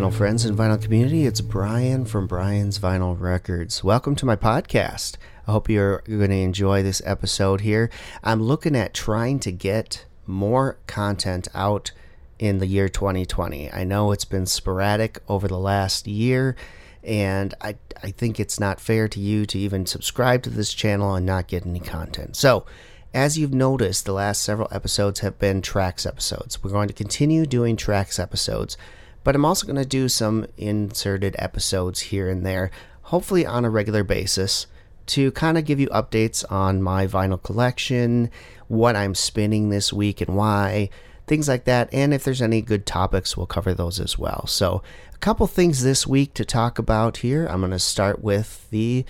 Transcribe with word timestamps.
Vinyl 0.00 0.14
friends 0.14 0.46
and 0.46 0.56
vinyl 0.56 0.80
community, 0.80 1.26
it's 1.26 1.42
Brian 1.42 2.06
from 2.06 2.26
Brian's 2.26 2.78
Vinyl 2.78 3.20
Records. 3.20 3.84
Welcome 3.84 4.16
to 4.16 4.24
my 4.24 4.34
podcast. 4.34 5.18
I 5.46 5.52
hope 5.52 5.68
you're 5.68 5.98
going 6.08 6.30
to 6.30 6.36
enjoy 6.36 6.82
this 6.82 7.02
episode 7.04 7.60
here. 7.60 7.90
I'm 8.24 8.42
looking 8.42 8.74
at 8.74 8.94
trying 8.94 9.40
to 9.40 9.52
get 9.52 10.06
more 10.26 10.78
content 10.86 11.48
out 11.52 11.92
in 12.38 12.60
the 12.60 12.66
year 12.66 12.88
2020. 12.88 13.70
I 13.70 13.84
know 13.84 14.10
it's 14.10 14.24
been 14.24 14.46
sporadic 14.46 15.18
over 15.28 15.46
the 15.46 15.58
last 15.58 16.06
year, 16.06 16.56
and 17.04 17.52
I, 17.60 17.76
I 18.02 18.10
think 18.10 18.40
it's 18.40 18.58
not 18.58 18.80
fair 18.80 19.06
to 19.06 19.20
you 19.20 19.44
to 19.44 19.58
even 19.58 19.84
subscribe 19.84 20.42
to 20.44 20.50
this 20.50 20.72
channel 20.72 21.14
and 21.14 21.26
not 21.26 21.46
get 21.46 21.66
any 21.66 21.80
content. 21.80 22.36
So, 22.36 22.64
as 23.12 23.36
you've 23.36 23.52
noticed, 23.52 24.06
the 24.06 24.14
last 24.14 24.40
several 24.40 24.68
episodes 24.70 25.20
have 25.20 25.38
been 25.38 25.60
tracks 25.60 26.06
episodes. 26.06 26.62
We're 26.62 26.70
going 26.70 26.88
to 26.88 26.94
continue 26.94 27.44
doing 27.44 27.76
tracks 27.76 28.18
episodes 28.18 28.78
but 29.24 29.34
I'm 29.34 29.44
also 29.44 29.66
going 29.66 29.76
to 29.76 29.84
do 29.84 30.08
some 30.08 30.46
inserted 30.56 31.36
episodes 31.38 32.00
here 32.00 32.28
and 32.28 32.44
there, 32.44 32.70
hopefully 33.02 33.44
on 33.44 33.64
a 33.64 33.70
regular 33.70 34.04
basis, 34.04 34.66
to 35.06 35.32
kind 35.32 35.58
of 35.58 35.64
give 35.64 35.80
you 35.80 35.88
updates 35.88 36.44
on 36.50 36.82
my 36.82 37.06
vinyl 37.06 37.42
collection, 37.42 38.30
what 38.68 38.96
I'm 38.96 39.14
spinning 39.14 39.68
this 39.68 39.92
week 39.92 40.20
and 40.20 40.36
why, 40.36 40.90
things 41.26 41.48
like 41.48 41.64
that. 41.64 41.92
And 41.92 42.14
if 42.14 42.24
there's 42.24 42.42
any 42.42 42.62
good 42.62 42.86
topics, 42.86 43.36
we'll 43.36 43.46
cover 43.46 43.74
those 43.74 43.98
as 44.00 44.18
well. 44.18 44.46
So, 44.46 44.82
a 45.12 45.18
couple 45.18 45.46
things 45.46 45.82
this 45.82 46.06
week 46.06 46.34
to 46.34 46.44
talk 46.44 46.78
about 46.78 47.18
here. 47.18 47.46
I'm 47.46 47.60
going 47.60 47.72
to 47.72 47.78
start 47.78 48.22
with 48.22 48.68
the 48.70 49.04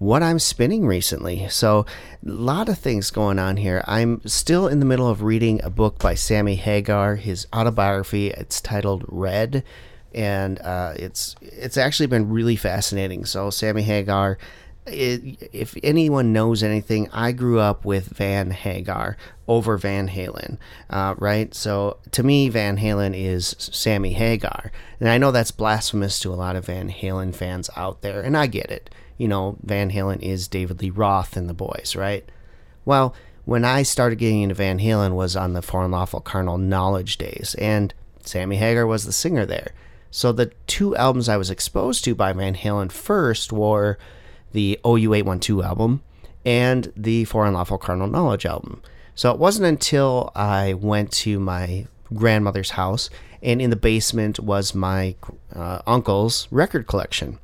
what 0.00 0.22
I'm 0.22 0.38
spinning 0.38 0.86
recently. 0.86 1.46
So, 1.50 1.84
a 2.26 2.28
lot 2.28 2.70
of 2.70 2.78
things 2.78 3.10
going 3.10 3.38
on 3.38 3.58
here. 3.58 3.84
I'm 3.86 4.22
still 4.26 4.66
in 4.66 4.80
the 4.80 4.86
middle 4.86 5.06
of 5.06 5.22
reading 5.22 5.62
a 5.62 5.68
book 5.68 5.98
by 5.98 6.14
Sammy 6.14 6.56
Hagar, 6.56 7.16
his 7.16 7.46
autobiography. 7.54 8.28
It's 8.30 8.62
titled 8.62 9.04
Red, 9.06 9.62
and 10.14 10.58
uh, 10.60 10.94
it's 10.96 11.36
it's 11.42 11.76
actually 11.76 12.06
been 12.06 12.30
really 12.30 12.56
fascinating. 12.56 13.26
So, 13.26 13.50
Sammy 13.50 13.82
Hagar. 13.82 14.38
It, 14.86 15.50
if 15.52 15.76
anyone 15.82 16.32
knows 16.32 16.62
anything, 16.62 17.10
I 17.12 17.32
grew 17.32 17.60
up 17.60 17.84
with 17.84 18.06
Van 18.06 18.50
Hagar 18.50 19.18
over 19.46 19.76
Van 19.76 20.08
Halen, 20.08 20.56
uh, 20.88 21.14
right? 21.18 21.54
So 21.54 21.98
to 22.12 22.22
me, 22.22 22.48
Van 22.48 22.78
Halen 22.78 23.14
is 23.14 23.54
Sammy 23.58 24.14
Hagar, 24.14 24.72
and 24.98 25.10
I 25.10 25.18
know 25.18 25.30
that's 25.30 25.50
blasphemous 25.50 26.18
to 26.20 26.32
a 26.32 26.34
lot 26.34 26.56
of 26.56 26.64
Van 26.64 26.90
Halen 26.90 27.34
fans 27.34 27.68
out 27.76 28.00
there, 28.00 28.22
and 28.22 28.36
I 28.38 28.46
get 28.46 28.70
it 28.70 28.90
you 29.20 29.28
know, 29.28 29.58
Van 29.62 29.90
Halen 29.90 30.22
is 30.22 30.48
David 30.48 30.80
Lee 30.80 30.88
Roth 30.88 31.36
and 31.36 31.46
the 31.46 31.54
boys, 31.54 31.94
right? 31.94 32.26
Well, 32.86 33.14
when 33.44 33.66
I 33.66 33.82
started 33.82 34.16
getting 34.16 34.40
into 34.40 34.54
Van 34.54 34.78
Halen 34.78 35.14
was 35.14 35.36
on 35.36 35.52
the 35.52 35.60
For 35.60 35.84
Unlawful 35.84 36.20
Carnal 36.20 36.56
Knowledge 36.56 37.18
days, 37.18 37.54
and 37.58 37.92
Sammy 38.24 38.56
Hagar 38.56 38.86
was 38.86 39.04
the 39.04 39.12
singer 39.12 39.44
there. 39.44 39.72
So 40.10 40.32
the 40.32 40.52
two 40.66 40.96
albums 40.96 41.28
I 41.28 41.36
was 41.36 41.50
exposed 41.50 42.02
to 42.04 42.14
by 42.14 42.32
Van 42.32 42.54
Halen 42.54 42.90
first 42.90 43.52
were 43.52 43.98
the 44.52 44.80
OU812 44.84 45.62
album 45.62 46.02
and 46.46 46.90
the 46.96 47.26
For 47.26 47.44
Unlawful 47.44 47.76
Carnal 47.76 48.08
Knowledge 48.08 48.46
album. 48.46 48.80
So 49.14 49.30
it 49.30 49.38
wasn't 49.38 49.66
until 49.66 50.32
I 50.34 50.72
went 50.72 51.12
to 51.12 51.38
my 51.38 51.86
grandmother's 52.14 52.70
house 52.70 53.10
and 53.42 53.60
in 53.60 53.68
the 53.68 53.76
basement 53.76 54.40
was 54.40 54.74
my 54.74 55.14
uh, 55.54 55.82
uncle's 55.86 56.48
record 56.50 56.86
collection 56.86 57.38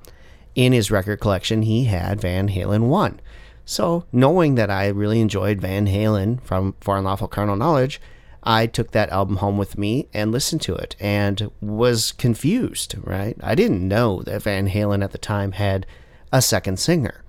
in 0.57 0.73
his 0.73 0.91
record 0.91 1.21
collection, 1.21 1.63
he 1.63 1.85
had 1.85 2.21
Van 2.21 2.49
Halen 2.49 2.89
1. 2.89 3.21
So, 3.65 4.05
knowing 4.11 4.55
that 4.57 4.71
I 4.71 4.89
really 4.89 5.21
enjoyed 5.21 5.61
Van 5.61 5.87
Halen 5.87 6.41
from 6.43 6.75
For 6.81 6.97
Unlawful 6.97 7.29
Carnal 7.29 7.57
Knowledge, 7.57 8.01
I 8.43 8.67
took 8.67 8.93
that 8.93 9.11
album 9.11 9.37
home 9.37 9.59
with 9.59 9.77
me 9.77 10.09
and 10.15 10.33
listened 10.33 10.63
to 10.63 10.75
it 10.75 10.97
and 10.99 11.51
was 11.61 12.13
confused, 12.13 12.95
right? 13.03 13.37
I 13.43 13.55
didn't 13.55 13.87
know 13.87 14.23
that 14.23 14.43
Van 14.43 14.69
Halen 14.71 15.05
at 15.05 15.11
the 15.13 15.19
time 15.19 15.53
had 15.53 15.85
a 16.33 16.41
second 16.41 16.79
singer. 16.79 17.23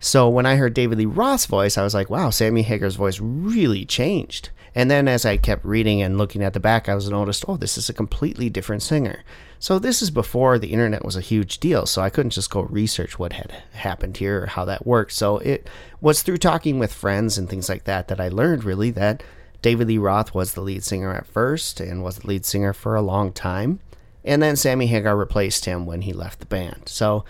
So 0.00 0.28
when 0.28 0.46
I 0.46 0.56
heard 0.56 0.74
David 0.74 0.98
Lee 0.98 1.06
Roth's 1.06 1.46
voice, 1.46 1.76
I 1.76 1.82
was 1.82 1.94
like, 1.94 2.08
wow, 2.08 2.30
Sammy 2.30 2.62
Hagar's 2.62 2.96
voice 2.96 3.20
really 3.20 3.84
changed. 3.84 4.50
And 4.74 4.90
then 4.90 5.08
as 5.08 5.26
I 5.26 5.36
kept 5.36 5.64
reading 5.64 6.00
and 6.00 6.16
looking 6.16 6.42
at 6.42 6.52
the 6.52 6.60
back, 6.60 6.88
I 6.88 6.94
was 6.94 7.10
noticed, 7.10 7.44
oh, 7.46 7.56
this 7.56 7.76
is 7.76 7.88
a 7.88 7.94
completely 7.94 8.48
different 8.48 8.82
singer. 8.82 9.24
So 9.60 9.78
this 9.78 10.02
is 10.02 10.10
before 10.10 10.58
the 10.58 10.72
internet 10.72 11.04
was 11.04 11.16
a 11.16 11.20
huge 11.20 11.58
deal, 11.58 11.84
so 11.86 12.00
I 12.00 12.10
couldn't 12.10 12.30
just 12.30 12.50
go 12.50 12.62
research 12.62 13.18
what 13.18 13.32
had 13.32 13.50
happened 13.72 14.16
here 14.18 14.42
or 14.42 14.46
how 14.46 14.64
that 14.66 14.86
worked. 14.86 15.12
So 15.12 15.38
it 15.38 15.68
was 16.00 16.22
through 16.22 16.38
talking 16.38 16.78
with 16.78 16.92
friends 16.92 17.36
and 17.36 17.48
things 17.48 17.68
like 17.68 17.84
that 17.84 18.08
that 18.08 18.20
I 18.20 18.28
learned 18.28 18.64
really 18.64 18.90
that 18.92 19.22
David 19.60 19.88
Lee 19.88 19.98
Roth 19.98 20.34
was 20.34 20.52
the 20.52 20.60
lead 20.60 20.84
singer 20.84 21.12
at 21.12 21.26
first 21.26 21.80
and 21.80 22.04
was 22.04 22.18
the 22.18 22.28
lead 22.28 22.44
singer 22.44 22.72
for 22.72 22.94
a 22.94 23.02
long 23.02 23.32
time. 23.32 23.80
And 24.24 24.42
then 24.42 24.56
Sammy 24.56 24.86
Hagar 24.86 25.16
replaced 25.16 25.64
him 25.64 25.86
when 25.86 26.02
he 26.02 26.12
left 26.12 26.40
the 26.40 26.46
band. 26.46 26.82
So 26.88 27.24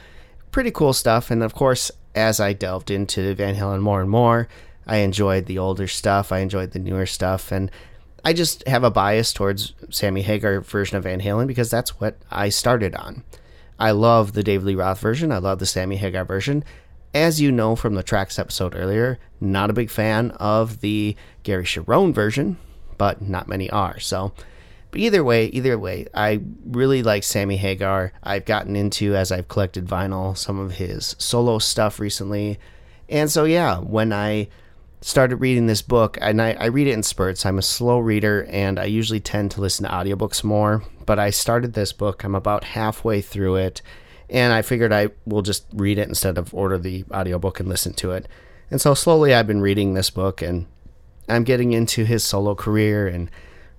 pretty 0.51 0.71
cool 0.71 0.93
stuff. 0.93 1.31
And 1.31 1.43
of 1.43 1.55
course, 1.55 1.91
as 2.15 2.41
I 2.41 2.53
delved 2.53 2.91
into 2.91 3.35
Van 3.35 3.55
Halen 3.55 3.81
more 3.81 4.01
and 4.01 4.11
more, 4.11 4.49
I 4.87 4.99
enjoyed 4.99 5.47
the 5.47 5.59
older 5.59 5.87
stuff. 5.87 6.33
I 6.33 6.39
enjoyed 6.41 6.73
the 6.73 6.79
newer 6.79 7.07
stuff. 7.07 7.53
And 7.53 7.71
I 8.25 8.33
just 8.33 8.67
have 8.67 8.85
a 8.85 8.91
bias 8.91 9.33
towards 9.33 9.75
Sammy 9.91 10.23
Hagar 10.23 10.61
version 10.61 10.97
of 10.97 11.05
Van 11.05 11.21
Halen 11.21 11.47
because 11.47 11.71
that's 11.71 12.01
what 12.01 12.19
I 12.31 12.49
started 12.49 12.95
on. 12.95 13.25
I 13.79 13.93
love 13.93 14.33
the 14.33 14.43
Dave 14.43 14.65
Lee 14.65 14.75
Roth 14.75 15.01
version. 15.01 15.31
I 15.31 15.39
love 15.39 15.61
the 15.61 15.67
Sammy 15.67 15.97
Hagar 15.97 16.25
version. 16.25 16.65
As 17.15 17.41
you 17.41 17.53
know 17.53 17.77
from 17.77 17.95
the 17.95 18.03
tracks 18.03 18.39
episode 18.39 18.75
earlier, 18.75 19.19
not 19.41 19.71
a 19.71 19.75
big 19.75 19.89
fan 19.89 20.33
of 20.33 20.81
the 20.81 21.17
Gary 21.43 21.65
Cherone 21.65 22.13
version, 22.13 22.59
but 22.99 23.23
not 23.23 23.49
many 23.49 23.71
are. 23.71 23.99
So, 24.01 24.33
but 24.91 25.01
either 25.01 25.23
way, 25.23 25.47
either 25.47 25.79
way, 25.79 26.07
I 26.13 26.41
really 26.67 27.03
like 27.03 27.23
Sammy 27.23 27.57
Hagar. 27.57 28.13
I've 28.23 28.45
gotten 28.45 28.77
into 28.77 29.15
as 29.15 29.31
I've 29.31 29.49
collected 29.49 29.87
vinyl 29.87 30.37
some 30.37 30.59
of 30.59 30.73
his 30.73 31.15
solo 31.19 31.59
stuff 31.59 32.01
recently. 32.01 32.59
And 33.09 33.31
so 33.31 33.45
yeah, 33.45 33.79
when 33.79 34.13
I 34.13 34.49
started 35.01 35.37
reading 35.37 35.67
this 35.67 35.83
book, 35.83 36.19
and 36.21 36.43
I, 36.43 36.53
I, 36.53 36.67
read 36.67 36.89
it 36.89 36.93
in 36.93 37.03
spurts. 37.03 37.47
I'm 37.47 37.59
a 37.59 37.63
slow 37.63 37.99
reader, 37.99 38.45
and 38.51 38.79
I 38.79 38.85
usually 38.85 39.21
tend 39.21 39.51
to 39.53 39.61
listen 39.61 39.85
to 39.87 39.93
audiobooks 39.93 40.43
more. 40.43 40.83
But 41.07 41.19
I 41.19 41.31
started 41.31 41.73
this 41.73 41.93
book, 41.93 42.25
I'm 42.25 42.35
about 42.35 42.65
halfway 42.65 43.21
through 43.21 43.57
it, 43.57 43.83
and 44.29 44.53
I 44.53 44.63
figured 44.63 44.93
I 44.93 45.11
will 45.25 45.43
just 45.43 45.67
read 45.73 45.99
it 45.99 46.09
instead 46.09 46.37
of 46.37 46.53
order 46.53 46.79
the 46.79 47.05
audiobook 47.13 47.61
and 47.61 47.69
listen 47.69 47.95
to 47.95 48.13
it. 48.13 48.27
And 48.71 48.81
so 48.81 48.95
slowly 48.95 49.35
I've 49.35 49.47
been 49.47 49.61
reading 49.61 49.95
this 49.95 50.11
book, 50.11 50.43
and 50.43 50.67
I'm 51.29 51.45
getting 51.45 51.73
into 51.73 52.05
his 52.05 52.25
solo 52.25 52.55
career, 52.55 53.07
and 53.07 53.31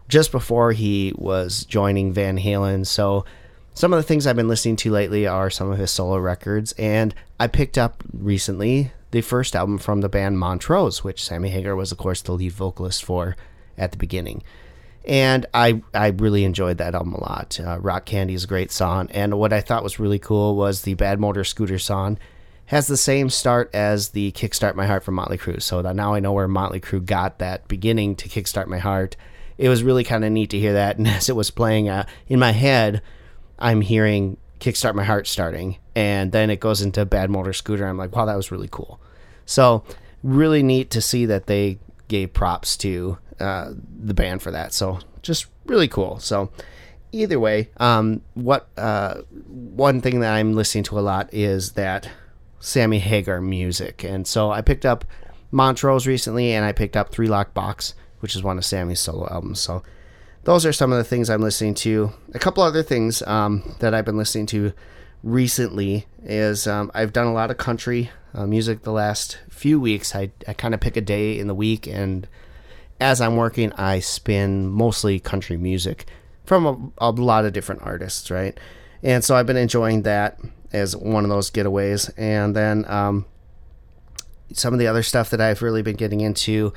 just 0.08 0.32
before 0.32 0.72
he 0.72 1.14
was 1.18 1.66
joining 1.66 2.14
Van 2.14 2.40
Halen. 2.40 2.88
So 2.88 3.26
some 3.74 3.94
of 3.94 3.98
the 3.98 4.04
things 4.04 4.26
I've 4.26 4.36
been 4.36 4.48
listening 4.48 4.78
to 4.78 4.92
lately 4.92 5.28
are 5.28 5.50
some 5.50 5.70
of 5.72 5.78
his 5.78 5.92
solo 5.92 6.18
records, 6.18 6.72
and 6.74 7.14
I 7.40 7.48
picked 7.48 7.78
up 7.78 8.04
recently 8.12 8.92
the 9.12 9.22
first 9.22 9.56
album 9.56 9.78
from 9.78 10.02
the 10.02 10.10
band 10.10 10.40
Montrose, 10.40 11.04
which 11.04 11.24
Sammy 11.24 11.50
Hagar 11.50 11.76
was, 11.76 11.92
of 11.92 11.98
course, 11.98 12.22
the 12.22 12.34
lead 12.34 12.52
vocalist 12.52 13.04
for 13.04 13.36
at 13.78 13.92
the 13.92 13.98
beginning. 13.98 14.44
And 15.06 15.46
I, 15.54 15.82
I 15.94 16.08
really 16.08 16.44
enjoyed 16.44 16.78
that 16.78 16.94
album 16.94 17.14
a 17.14 17.22
lot. 17.22 17.60
Uh, 17.60 17.80
Rock 17.80 18.06
Candy 18.06 18.34
is 18.34 18.44
a 18.44 18.48
great 18.48 18.72
song. 18.72 19.10
And 19.12 19.40
what 19.40 19.54
I 19.54 19.62
thought 19.62 19.84
was 19.84 20.00
really 20.00 20.20
cool 20.20 20.56
was 20.56 20.82
the 20.82 20.94
Bad 20.94 21.20
Motor 21.20 21.44
Scooter 21.44 21.80
song 21.80 22.20
has 22.68 22.86
the 22.86 22.98
same 22.98 23.32
start 23.32 23.72
as 23.74 24.10
the 24.10 24.32
Kickstart 24.34 24.76
My 24.76 24.86
Heart 24.86 25.04
from 25.04 25.16
Motley 25.16 25.40
Crue. 25.40 25.60
So 25.60 25.82
now 25.82 26.14
I 26.14 26.20
know 26.20 26.34
where 26.34 26.48
Motley 26.48 26.80
Crue 26.80 27.04
got 27.04 27.40
that 27.40 27.68
beginning 27.68 28.16
to 28.18 28.30
Kickstart 28.30 28.68
My 28.68 28.78
Heart. 28.78 29.16
It 29.58 29.70
was 29.70 29.82
really 29.82 30.04
kind 30.04 30.24
of 30.24 30.32
neat 30.32 30.52
to 30.52 30.60
hear 30.60 30.74
that. 30.74 30.98
And 31.00 31.08
as 31.08 31.30
it 31.30 31.36
was 31.36 31.50
playing 31.50 31.90
uh, 31.90 32.06
in 32.28 32.38
my 32.38 32.52
head, 32.52 33.02
I'm 33.58 33.82
hearing 33.82 34.38
Kickstart 34.60 34.96
My 34.96 35.04
Heart 35.04 35.28
starting, 35.28 35.78
and 35.96 36.32
then 36.32 36.50
it 36.50 36.60
goes 36.60 36.82
into 36.82 37.06
Bad 37.06 37.30
Motor 37.30 37.54
Scooter. 37.54 37.88
I'm 37.88 37.98
like, 37.98 38.16
wow, 38.16 38.26
that 38.26 38.36
was 38.36 38.52
really 38.52 38.70
cool. 38.70 39.00
So 39.46 39.84
really 40.24 40.64
neat 40.64 40.90
to 40.92 41.02
see 41.02 41.26
that 41.26 41.48
they 41.48 41.80
gave 42.08 42.34
props 42.34 42.76
to 42.78 43.18
uh, 43.40 43.72
the 44.04 44.14
band 44.14 44.42
for 44.42 44.52
that. 44.52 44.74
So 44.74 45.00
just 45.22 45.48
really 45.66 45.88
cool. 45.88 46.20
So 46.20 46.52
either 47.12 47.40
way, 47.40 47.70
um, 47.78 48.22
what 48.34 48.68
uh, 48.78 49.22
one 49.48 50.02
thing 50.02 50.20
that 50.20 50.34
I'm 50.34 50.54
listening 50.54 50.84
to 50.86 51.00
a 51.00 51.02
lot 51.02 51.34
is 51.34 51.74
that 51.74 52.10
Sammy 52.60 53.00
Hagar 53.00 53.40
music, 53.40 54.04
and 54.04 54.28
so 54.28 54.52
I 54.52 54.62
picked 54.62 54.86
up 54.86 55.06
Montrose 55.52 56.06
recently, 56.06 56.52
and 56.52 56.66
I 56.66 56.74
picked 56.74 56.98
up 56.98 57.12
Three 57.12 57.28
Lock 57.28 57.54
Box, 57.54 57.94
which 58.20 58.36
is 58.36 58.44
one 58.44 58.58
of 58.58 58.66
Sammy's 58.66 59.00
solo 59.00 59.28
albums. 59.32 59.62
So 59.62 59.84
those 60.50 60.66
are 60.66 60.74
some 60.74 60.92
of 60.92 60.98
the 60.98 61.04
things 61.04 61.30
I'm 61.30 61.44
listening 61.44 61.76
to. 61.76 62.12
A 62.34 62.40
couple 62.40 62.64
other 62.64 62.82
things 62.82 63.22
um, 63.28 63.76
that 63.82 63.94
I've 63.94 64.04
been 64.04 64.18
listening 64.18 64.48
to 64.48 64.74
recently 65.22 66.08
is 66.24 66.66
um, 66.66 66.90
I've 66.96 67.14
done 67.14 67.28
a 67.28 67.34
lot 67.34 67.52
of 67.52 67.58
country 67.58 68.10
uh, 68.34 68.48
music 68.48 68.82
the 68.82 68.92
last 68.92 69.38
few 69.52 69.80
weeks. 69.80 70.16
I, 70.16 70.32
I 70.48 70.54
kind 70.54 70.74
of 70.74 70.80
pick 70.80 70.98
a 70.98 71.02
day 71.02 71.38
in 71.38 71.46
the 71.46 71.54
week, 71.54 71.86
and 71.86 72.28
as 73.00 73.22
I'm 73.22 73.36
working, 73.36 73.72
I 73.74 74.00
spin 74.00 74.68
mostly 74.68 75.20
country 75.20 75.56
music 75.56 76.08
from 76.46 76.66
a, 76.66 77.10
a 77.10 77.12
lot 77.12 77.46
of 77.46 77.54
different 77.54 77.84
artists, 77.84 78.32
right? 78.32 78.60
And 79.04 79.24
so 79.24 79.36
I've 79.36 79.46
been 79.46 79.56
enjoying 79.56 80.02
that 80.02 80.40
as 80.74 80.96
one 80.96 81.26
of 81.26 81.30
those 81.30 81.52
getaways. 81.52 82.10
And 82.18 82.56
then 82.56 82.86
um, 82.88 83.28
some 84.54 84.74
of 84.74 84.80
the 84.80 84.88
other 84.88 85.04
stuff 85.04 85.30
that 85.30 85.42
I've 85.42 85.62
really 85.62 85.84
been 85.84 85.96
getting 85.96 86.22
into 86.22 86.74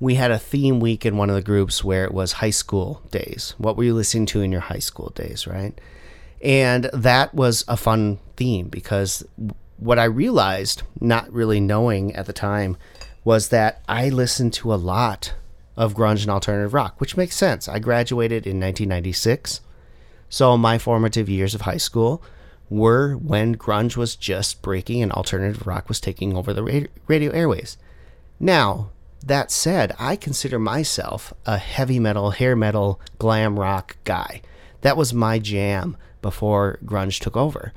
we 0.00 0.16
had 0.16 0.30
a 0.30 0.38
theme 0.38 0.80
week 0.80 1.06
in 1.06 1.16
one 1.16 1.30
of 1.30 1.36
the 1.36 1.42
groups 1.42 1.84
where 1.84 2.04
it 2.04 2.12
was 2.12 2.32
high 2.32 2.50
school 2.50 3.02
days. 3.10 3.54
What 3.58 3.76
were 3.76 3.84
you 3.84 3.94
listening 3.94 4.26
to 4.26 4.40
in 4.40 4.52
your 4.52 4.62
high 4.62 4.80
school 4.80 5.10
days, 5.14 5.46
right? 5.46 5.78
And 6.42 6.84
that 6.92 7.34
was 7.34 7.64
a 7.68 7.76
fun 7.76 8.18
theme 8.36 8.68
because 8.68 9.24
what 9.78 9.98
I 9.98 10.04
realized, 10.04 10.82
not 11.00 11.32
really 11.32 11.60
knowing 11.60 12.14
at 12.14 12.26
the 12.26 12.32
time, 12.32 12.76
was 13.24 13.48
that 13.48 13.82
I 13.88 14.10
listened 14.10 14.52
to 14.54 14.74
a 14.74 14.76
lot 14.76 15.34
of 15.76 15.94
grunge 15.94 16.22
and 16.22 16.30
alternative 16.30 16.74
rock, 16.74 17.00
which 17.00 17.16
makes 17.16 17.36
sense. 17.36 17.68
I 17.68 17.78
graduated 17.78 18.46
in 18.46 18.60
1996. 18.60 19.60
So 20.28 20.56
my 20.56 20.78
formative 20.78 21.28
years 21.28 21.54
of 21.54 21.62
high 21.62 21.78
school 21.78 22.22
were 22.68 23.14
when 23.14 23.56
grunge 23.56 23.96
was 23.96 24.16
just 24.16 24.62
breaking 24.62 25.02
and 25.02 25.12
alternative 25.12 25.66
rock 25.66 25.88
was 25.88 26.00
taking 26.00 26.36
over 26.36 26.52
the 26.52 26.88
radio 27.06 27.30
airways. 27.32 27.76
Now, 28.40 28.90
that 29.26 29.50
said, 29.50 29.94
I 29.98 30.16
consider 30.16 30.58
myself 30.58 31.32
a 31.46 31.56
heavy 31.56 31.98
metal, 31.98 32.32
hair 32.32 32.54
metal, 32.54 33.00
glam 33.18 33.58
rock 33.58 33.96
guy. 34.04 34.42
That 34.82 34.96
was 34.96 35.14
my 35.14 35.38
jam 35.38 35.96
before 36.20 36.78
grunge 36.84 37.20
took 37.20 37.36
over. 37.36 37.72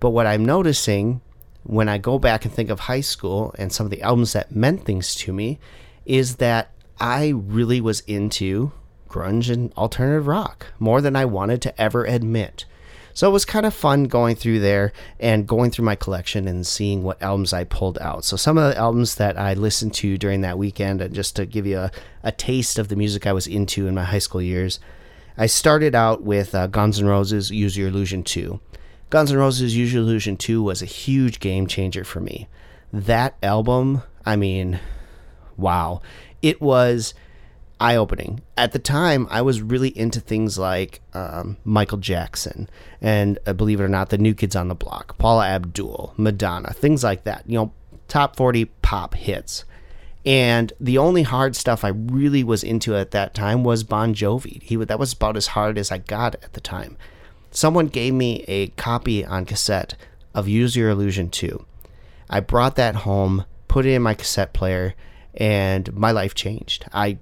But 0.00 0.10
what 0.10 0.26
I'm 0.26 0.44
noticing 0.44 1.20
when 1.62 1.88
I 1.88 1.98
go 1.98 2.18
back 2.18 2.44
and 2.44 2.52
think 2.52 2.70
of 2.70 2.80
high 2.80 3.00
school 3.00 3.54
and 3.58 3.72
some 3.72 3.86
of 3.86 3.90
the 3.90 4.02
albums 4.02 4.32
that 4.34 4.54
meant 4.54 4.84
things 4.84 5.14
to 5.16 5.32
me 5.32 5.58
is 6.04 6.36
that 6.36 6.72
I 7.00 7.28
really 7.28 7.80
was 7.80 8.00
into 8.00 8.72
grunge 9.08 9.50
and 9.50 9.72
alternative 9.74 10.26
rock 10.26 10.66
more 10.78 11.00
than 11.00 11.16
I 11.16 11.24
wanted 11.24 11.62
to 11.62 11.80
ever 11.80 12.04
admit. 12.04 12.64
So 13.14 13.28
it 13.28 13.32
was 13.32 13.44
kind 13.44 13.66
of 13.66 13.74
fun 13.74 14.04
going 14.04 14.36
through 14.36 14.60
there 14.60 14.92
and 15.20 15.46
going 15.46 15.70
through 15.70 15.84
my 15.84 15.96
collection 15.96 16.48
and 16.48 16.66
seeing 16.66 17.02
what 17.02 17.20
albums 17.22 17.52
I 17.52 17.64
pulled 17.64 17.98
out. 17.98 18.24
So 18.24 18.36
some 18.36 18.58
of 18.58 18.72
the 18.72 18.78
albums 18.78 19.16
that 19.16 19.38
I 19.38 19.54
listened 19.54 19.94
to 19.94 20.16
during 20.16 20.40
that 20.42 20.58
weekend, 20.58 21.12
just 21.12 21.36
to 21.36 21.46
give 21.46 21.66
you 21.66 21.78
a, 21.78 21.90
a 22.22 22.32
taste 22.32 22.78
of 22.78 22.88
the 22.88 22.96
music 22.96 23.26
I 23.26 23.32
was 23.32 23.46
into 23.46 23.86
in 23.86 23.94
my 23.94 24.04
high 24.04 24.18
school 24.18 24.42
years, 24.42 24.80
I 25.36 25.46
started 25.46 25.94
out 25.94 26.22
with 26.22 26.54
uh, 26.54 26.66
Guns 26.66 27.00
N' 27.00 27.06
Roses' 27.06 27.50
Use 27.50 27.76
Your 27.76 27.88
Illusion 27.88 28.22
2. 28.22 28.60
Guns 29.10 29.32
N' 29.32 29.38
Roses' 29.38 29.76
Use 29.76 29.92
Your 29.92 30.02
Illusion 30.02 30.36
2 30.36 30.62
was 30.62 30.82
a 30.82 30.86
huge 30.86 31.40
game 31.40 31.66
changer 31.66 32.04
for 32.04 32.20
me. 32.20 32.48
That 32.92 33.36
album, 33.42 34.02
I 34.26 34.36
mean, 34.36 34.80
wow. 35.56 36.02
It 36.42 36.60
was 36.60 37.14
eye 37.82 37.96
opening. 37.96 38.40
At 38.56 38.72
the 38.72 38.78
time, 38.78 39.26
I 39.28 39.42
was 39.42 39.60
really 39.60 39.96
into 39.98 40.20
things 40.20 40.56
like 40.56 41.00
um, 41.14 41.56
Michael 41.64 41.98
Jackson 41.98 42.70
and, 43.00 43.38
uh, 43.44 43.52
believe 43.52 43.80
it 43.80 43.84
or 43.84 43.88
not, 43.88 44.10
the 44.10 44.18
New 44.18 44.34
Kids 44.34 44.54
on 44.54 44.68
the 44.68 44.74
Block, 44.74 45.18
Paula 45.18 45.48
Abdul, 45.48 46.14
Madonna, 46.16 46.72
things 46.72 47.02
like 47.02 47.24
that. 47.24 47.42
You 47.46 47.58
know, 47.58 47.72
top 48.06 48.36
40 48.36 48.66
pop 48.82 49.14
hits. 49.14 49.64
And 50.24 50.72
the 50.78 50.98
only 50.98 51.22
hard 51.22 51.56
stuff 51.56 51.84
I 51.84 51.88
really 51.88 52.44
was 52.44 52.62
into 52.62 52.94
at 52.94 53.10
that 53.10 53.34
time 53.34 53.64
was 53.64 53.82
Bon 53.82 54.14
Jovi. 54.14 54.62
He 54.62 54.76
that 54.76 55.00
was 55.00 55.12
about 55.12 55.36
as 55.36 55.48
hard 55.48 55.76
as 55.76 55.90
I 55.90 55.98
got 55.98 56.36
at 56.36 56.52
the 56.52 56.60
time. 56.60 56.96
Someone 57.50 57.88
gave 57.88 58.14
me 58.14 58.44
a 58.46 58.68
copy 58.68 59.24
on 59.24 59.44
cassette 59.44 59.96
of 60.34 60.48
Use 60.48 60.76
Your 60.76 60.90
Illusion 60.90 61.28
2. 61.28 61.66
I 62.30 62.38
brought 62.38 62.76
that 62.76 62.94
home, 62.94 63.44
put 63.66 63.84
it 63.84 63.92
in 63.92 64.02
my 64.02 64.14
cassette 64.14 64.52
player, 64.52 64.94
and 65.34 65.92
my 65.92 66.12
life 66.12 66.34
changed. 66.34 66.86
I 66.92 67.18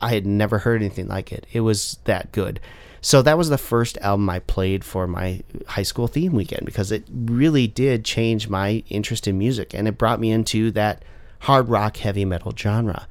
I 0.00 0.14
had 0.14 0.26
never 0.26 0.58
heard 0.58 0.80
anything 0.80 1.08
like 1.08 1.32
it. 1.32 1.46
It 1.52 1.60
was 1.60 1.98
that 2.04 2.32
good. 2.32 2.60
So 3.00 3.20
that 3.22 3.36
was 3.36 3.48
the 3.48 3.58
first 3.58 3.98
album 3.98 4.30
I 4.30 4.38
played 4.38 4.84
for 4.84 5.06
my 5.06 5.42
high 5.66 5.82
school 5.82 6.06
theme 6.06 6.32
weekend 6.32 6.64
because 6.66 6.92
it 6.92 7.04
really 7.12 7.66
did 7.66 8.04
change 8.04 8.48
my 8.48 8.84
interest 8.88 9.26
in 9.26 9.38
music 9.38 9.74
and 9.74 9.88
it 9.88 9.98
brought 9.98 10.20
me 10.20 10.30
into 10.30 10.70
that 10.72 11.04
hard 11.40 11.68
rock 11.68 11.96
heavy 11.96 12.24
metal 12.24 12.52
genre. 12.56 13.08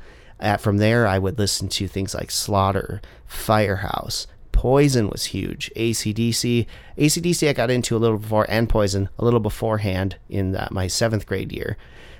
From 0.60 0.78
there, 0.78 1.06
I 1.06 1.20
would 1.20 1.38
listen 1.38 1.68
to 1.70 1.88
things 1.88 2.16
like 2.16 2.32
Slaughter, 2.32 3.02
Firehouse, 3.28 4.26
Poison 4.62 5.10
was 5.10 5.26
huge, 5.26 5.72
ACDC. 5.76 6.68
ACDC 6.96 7.50
I 7.50 7.54
got 7.54 7.72
into 7.72 7.96
a 7.96 7.98
little 7.98 8.20
before, 8.20 8.46
and 8.48 8.70
Poison 8.70 9.10
a 9.18 9.26
little 9.26 9.40
beforehand 9.40 10.18
in 10.30 10.56
my 10.70 10.86
seventh 10.86 11.26
grade 11.26 11.52
year. 11.52 11.78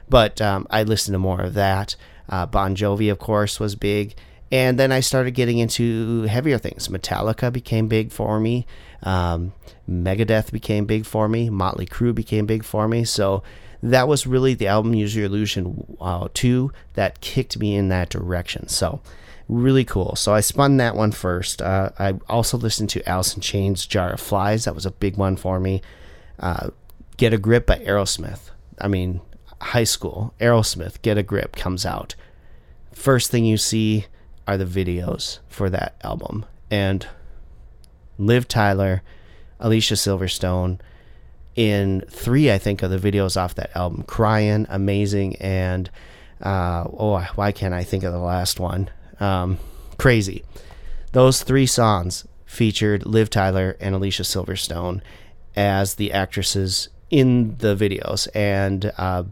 But 0.10 0.42
um, 0.42 0.66
I 0.72 0.82
listened 0.82 1.14
to 1.14 1.20
more 1.20 1.42
of 1.42 1.54
that. 1.54 1.96
Uh, 2.28 2.48
bon 2.48 2.76
Jovi, 2.76 3.12
of 3.12 3.20
course, 3.20 3.60
was 3.60 3.76
big. 3.76 4.16
And 4.52 4.78
then 4.78 4.92
I 4.92 5.00
started 5.00 5.32
getting 5.32 5.60
into 5.60 6.24
heavier 6.24 6.58
things. 6.58 6.90
Metallica 6.90 7.52
became 7.54 7.88
big 7.88 8.12
for 8.12 8.40
me. 8.40 8.66
Um, 9.04 9.54
Megadeth 9.90 10.52
became 10.52 10.86
big 10.86 11.06
for 11.06 11.30
me. 11.30 11.50
Motley 11.50 11.86
Crue 11.86 12.14
became 12.14 12.46
big 12.46 12.64
for 12.66 12.88
me. 12.88 13.06
So 13.06 13.44
that 13.82 14.08
was 14.08 14.28
really 14.28 14.54
the 14.54 14.68
album 14.68 14.94
Use 14.94 15.16
Your 15.16 15.26
Illusion 15.26 15.98
uh, 16.02 16.28
2 16.34 16.72
that 16.94 17.22
kicked 17.22 17.58
me 17.60 17.76
in 17.76 17.88
that 17.90 18.10
direction. 18.10 18.68
So 18.68 19.02
really 19.48 19.86
cool. 19.86 20.16
So 20.16 20.34
I 20.34 20.42
spun 20.42 20.78
that 20.78 20.96
one 20.96 21.12
first. 21.12 21.62
Uh, 21.62 21.90
I 21.98 22.16
also 22.30 22.58
listened 22.58 22.90
to 22.92 23.08
Alice 23.08 23.34
in 23.34 23.42
Chains' 23.42 23.86
Jar 23.86 24.14
of 24.14 24.20
Flies. 24.20 24.66
That 24.66 24.76
was 24.76 24.86
a 24.86 24.92
big 24.92 25.18
one 25.18 25.38
for 25.38 25.60
me. 25.60 25.82
Uh, 26.40 26.72
Get 27.18 27.34
a 27.34 27.38
Grip 27.38 27.66
by 27.68 27.78
Aerosmith. 27.78 28.50
I 28.80 28.88
mean, 28.88 29.22
high 29.62 29.84
school, 29.84 30.34
Aerosmith, 30.40 31.02
Get 31.02 31.18
a 31.18 31.24
Grip 31.24 31.56
comes 31.56 31.86
out. 31.86 32.16
First 32.94 33.32
thing 33.32 33.46
you 33.46 33.58
see 33.58 34.08
are 34.52 34.58
the 34.58 34.66
videos 34.66 35.40
for 35.48 35.70
that 35.70 35.96
album. 36.04 36.46
And 36.70 37.08
Liv 38.18 38.48
Tyler, 38.48 39.02
Alicia 39.60 39.96
Silverstone, 39.96 40.80
in 41.56 42.02
three, 42.10 42.52
I 42.52 42.58
think, 42.58 42.82
of 42.82 42.92
the 42.92 42.98
videos 43.12 43.40
off 43.40 43.56
that 43.56 43.76
album, 43.76 44.04
crying, 44.04 44.66
amazing, 44.70 45.36
and 45.38 45.90
uh, 46.42 46.86
oh, 46.98 47.26
why 47.36 47.52
can't 47.52 47.74
I 47.74 47.84
think 47.84 48.04
of 48.04 48.14
the 48.14 48.20
last 48.20 48.60
one? 48.60 48.90
Um, 49.20 49.58
crazy. 49.98 50.44
Those 51.12 51.44
three 51.44 51.66
songs 51.66 52.26
featured 52.46 53.06
Liv 53.06 53.30
Tyler 53.30 53.78
and 53.80 53.96
Alicia 53.96 54.24
Silverstone 54.24 55.02
as 55.56 55.96
the 55.96 56.12
actresses 56.12 56.90
in 57.10 57.58
the 57.58 57.76
videos, 57.76 58.28
and 58.34 58.92
uh, 58.98 59.24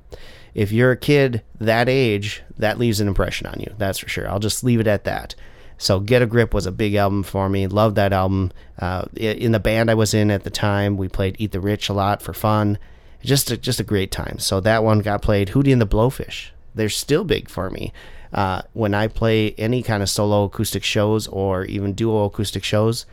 if 0.53 0.71
you're 0.71 0.91
a 0.91 0.97
kid 0.97 1.43
that 1.59 1.89
age, 1.89 2.43
that 2.57 2.79
leaves 2.79 2.99
an 2.99 3.07
impression 3.07 3.47
on 3.47 3.59
you. 3.59 3.73
That's 3.77 3.99
for 3.99 4.09
sure. 4.09 4.29
I'll 4.29 4.39
just 4.39 4.63
leave 4.63 4.79
it 4.79 4.87
at 4.87 5.03
that. 5.05 5.35
So 5.77 5.99
Get 6.01 6.21
a 6.21 6.25
Grip 6.25 6.53
was 6.53 6.65
a 6.65 6.71
big 6.71 6.95
album 6.95 7.23
for 7.23 7.47
me. 7.47 7.65
Loved 7.67 7.95
that 7.95 8.11
album. 8.11 8.51
Uh, 8.77 9.05
in 9.15 9.53
the 9.53 9.59
band 9.59 9.89
I 9.89 9.93
was 9.93 10.13
in 10.13 10.29
at 10.29 10.43
the 10.43 10.49
time, 10.49 10.97
we 10.97 11.07
played 11.07 11.37
Eat 11.39 11.53
the 11.53 11.61
Rich 11.61 11.87
a 11.87 11.93
lot 11.93 12.21
for 12.21 12.33
fun. 12.33 12.77
Just 13.23 13.49
a, 13.49 13.57
just 13.57 13.79
a 13.79 13.85
great 13.85 14.11
time. 14.11 14.39
So 14.39 14.59
that 14.59 14.83
one 14.83 14.99
got 14.99 15.21
played. 15.21 15.49
Hootie 15.49 15.71
and 15.71 15.81
the 15.81 15.87
Blowfish. 15.87 16.49
They're 16.75 16.89
still 16.89 17.23
big 17.23 17.49
for 17.49 17.69
me. 17.69 17.93
Uh, 18.33 18.61
when 18.73 18.93
I 18.93 19.07
play 19.07 19.53
any 19.57 19.81
kind 19.81 20.03
of 20.03 20.09
solo 20.09 20.43
acoustic 20.43 20.83
shows 20.83 21.27
or 21.27 21.65
even 21.65 21.93
duo 21.93 22.25
acoustic 22.25 22.63
shows, 22.63 23.05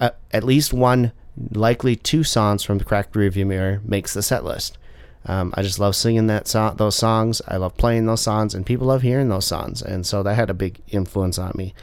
uh, 0.00 0.10
at 0.32 0.42
least 0.42 0.72
one, 0.72 1.12
likely 1.52 1.96
two 1.96 2.24
songs 2.24 2.62
from 2.62 2.78
the 2.78 2.84
Cracked 2.84 3.14
Rearview 3.14 3.46
Mirror 3.46 3.82
makes 3.84 4.14
the 4.14 4.22
set 4.22 4.44
list. 4.44 4.78
Um, 5.26 5.52
I 5.54 5.62
just 5.62 5.78
love 5.78 5.94
singing 5.94 6.26
that 6.28 6.46
those 6.76 6.96
songs. 6.96 7.42
I 7.46 7.56
love 7.56 7.76
playing 7.76 8.06
those 8.06 8.22
songs, 8.22 8.54
and 8.54 8.64
people 8.64 8.86
love 8.86 9.02
hearing 9.02 9.28
those 9.28 9.46
songs. 9.46 9.82
And 9.82 10.06
so 10.06 10.22
that 10.22 10.34
had 10.34 10.50
a 10.50 10.54
big 10.54 10.80
influence 10.88 11.38
on 11.38 11.52
me. 11.54 11.74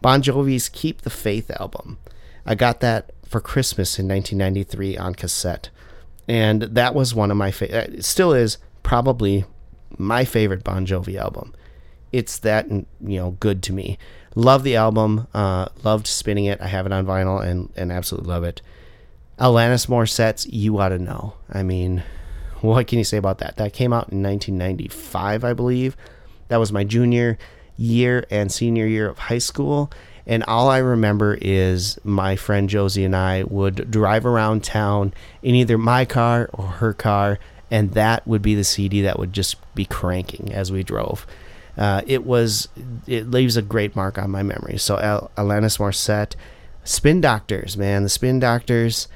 Bon 0.00 0.22
Jovi's 0.22 0.68
"Keep 0.68 1.02
the 1.02 1.10
Faith" 1.10 1.50
album. 1.60 1.98
I 2.46 2.54
got 2.54 2.80
that 2.80 3.12
for 3.24 3.40
Christmas 3.40 3.98
in 3.98 4.08
1993 4.08 4.96
on 4.96 5.14
cassette, 5.14 5.68
and 6.26 6.62
that 6.62 6.94
was 6.94 7.14
one 7.14 7.30
of 7.30 7.36
my 7.36 7.50
favorite. 7.50 7.94
It 7.94 8.04
still 8.04 8.32
is 8.32 8.58
probably 8.82 9.44
my 9.98 10.24
favorite 10.24 10.64
Bon 10.64 10.86
Jovi 10.86 11.16
album. 11.16 11.54
It's 12.12 12.38
that 12.38 12.70
you 12.70 12.86
know 13.00 13.32
good 13.40 13.62
to 13.64 13.72
me. 13.72 13.98
Love 14.34 14.62
the 14.62 14.76
album. 14.76 15.26
Uh, 15.34 15.66
loved 15.82 16.06
spinning 16.06 16.44
it. 16.46 16.60
I 16.60 16.68
have 16.68 16.86
it 16.86 16.92
on 16.92 17.06
vinyl 17.06 17.44
and 17.44 17.70
and 17.76 17.92
absolutely 17.92 18.30
love 18.30 18.44
it. 18.44 18.62
Alanis 19.38 19.86
Morissette's 19.86 20.46
"You 20.46 20.78
Oughta 20.78 20.98
Know." 20.98 21.34
I 21.52 21.62
mean, 21.62 22.02
what 22.60 22.86
can 22.86 22.98
you 22.98 23.04
say 23.04 23.16
about 23.16 23.38
that? 23.38 23.56
That 23.56 23.72
came 23.72 23.92
out 23.92 24.10
in 24.10 24.22
1995, 24.22 25.44
I 25.44 25.52
believe. 25.52 25.96
That 26.48 26.58
was 26.58 26.72
my 26.72 26.84
junior 26.84 27.38
year 27.76 28.24
and 28.30 28.50
senior 28.50 28.86
year 28.86 29.08
of 29.08 29.18
high 29.18 29.38
school. 29.38 29.90
And 30.26 30.42
all 30.44 30.68
I 30.68 30.78
remember 30.78 31.38
is 31.40 31.98
my 32.02 32.34
friend 32.34 32.68
Josie 32.68 33.04
and 33.04 33.14
I 33.14 33.44
would 33.44 33.90
drive 33.90 34.26
around 34.26 34.64
town 34.64 35.14
in 35.42 35.54
either 35.54 35.78
my 35.78 36.04
car 36.04 36.50
or 36.52 36.66
her 36.66 36.92
car, 36.92 37.38
and 37.70 37.92
that 37.92 38.26
would 38.26 38.42
be 38.42 38.54
the 38.54 38.64
CD 38.64 39.02
that 39.02 39.18
would 39.18 39.32
just 39.32 39.56
be 39.74 39.84
cranking 39.84 40.52
as 40.52 40.72
we 40.72 40.82
drove. 40.82 41.26
Uh, 41.78 42.02
it 42.06 42.24
was 42.24 42.68
it 43.06 43.30
leaves 43.30 43.56
a 43.56 43.62
great 43.62 43.94
mark 43.94 44.18
on 44.18 44.30
my 44.30 44.42
memory. 44.42 44.78
So 44.78 44.98
Al- 44.98 45.30
Alanis 45.36 45.78
Morissette, 45.78 46.34
Spin 46.82 47.20
Doctors, 47.20 47.76
man, 47.76 48.02
the 48.02 48.08
Spin 48.08 48.40
Doctors 48.40 49.08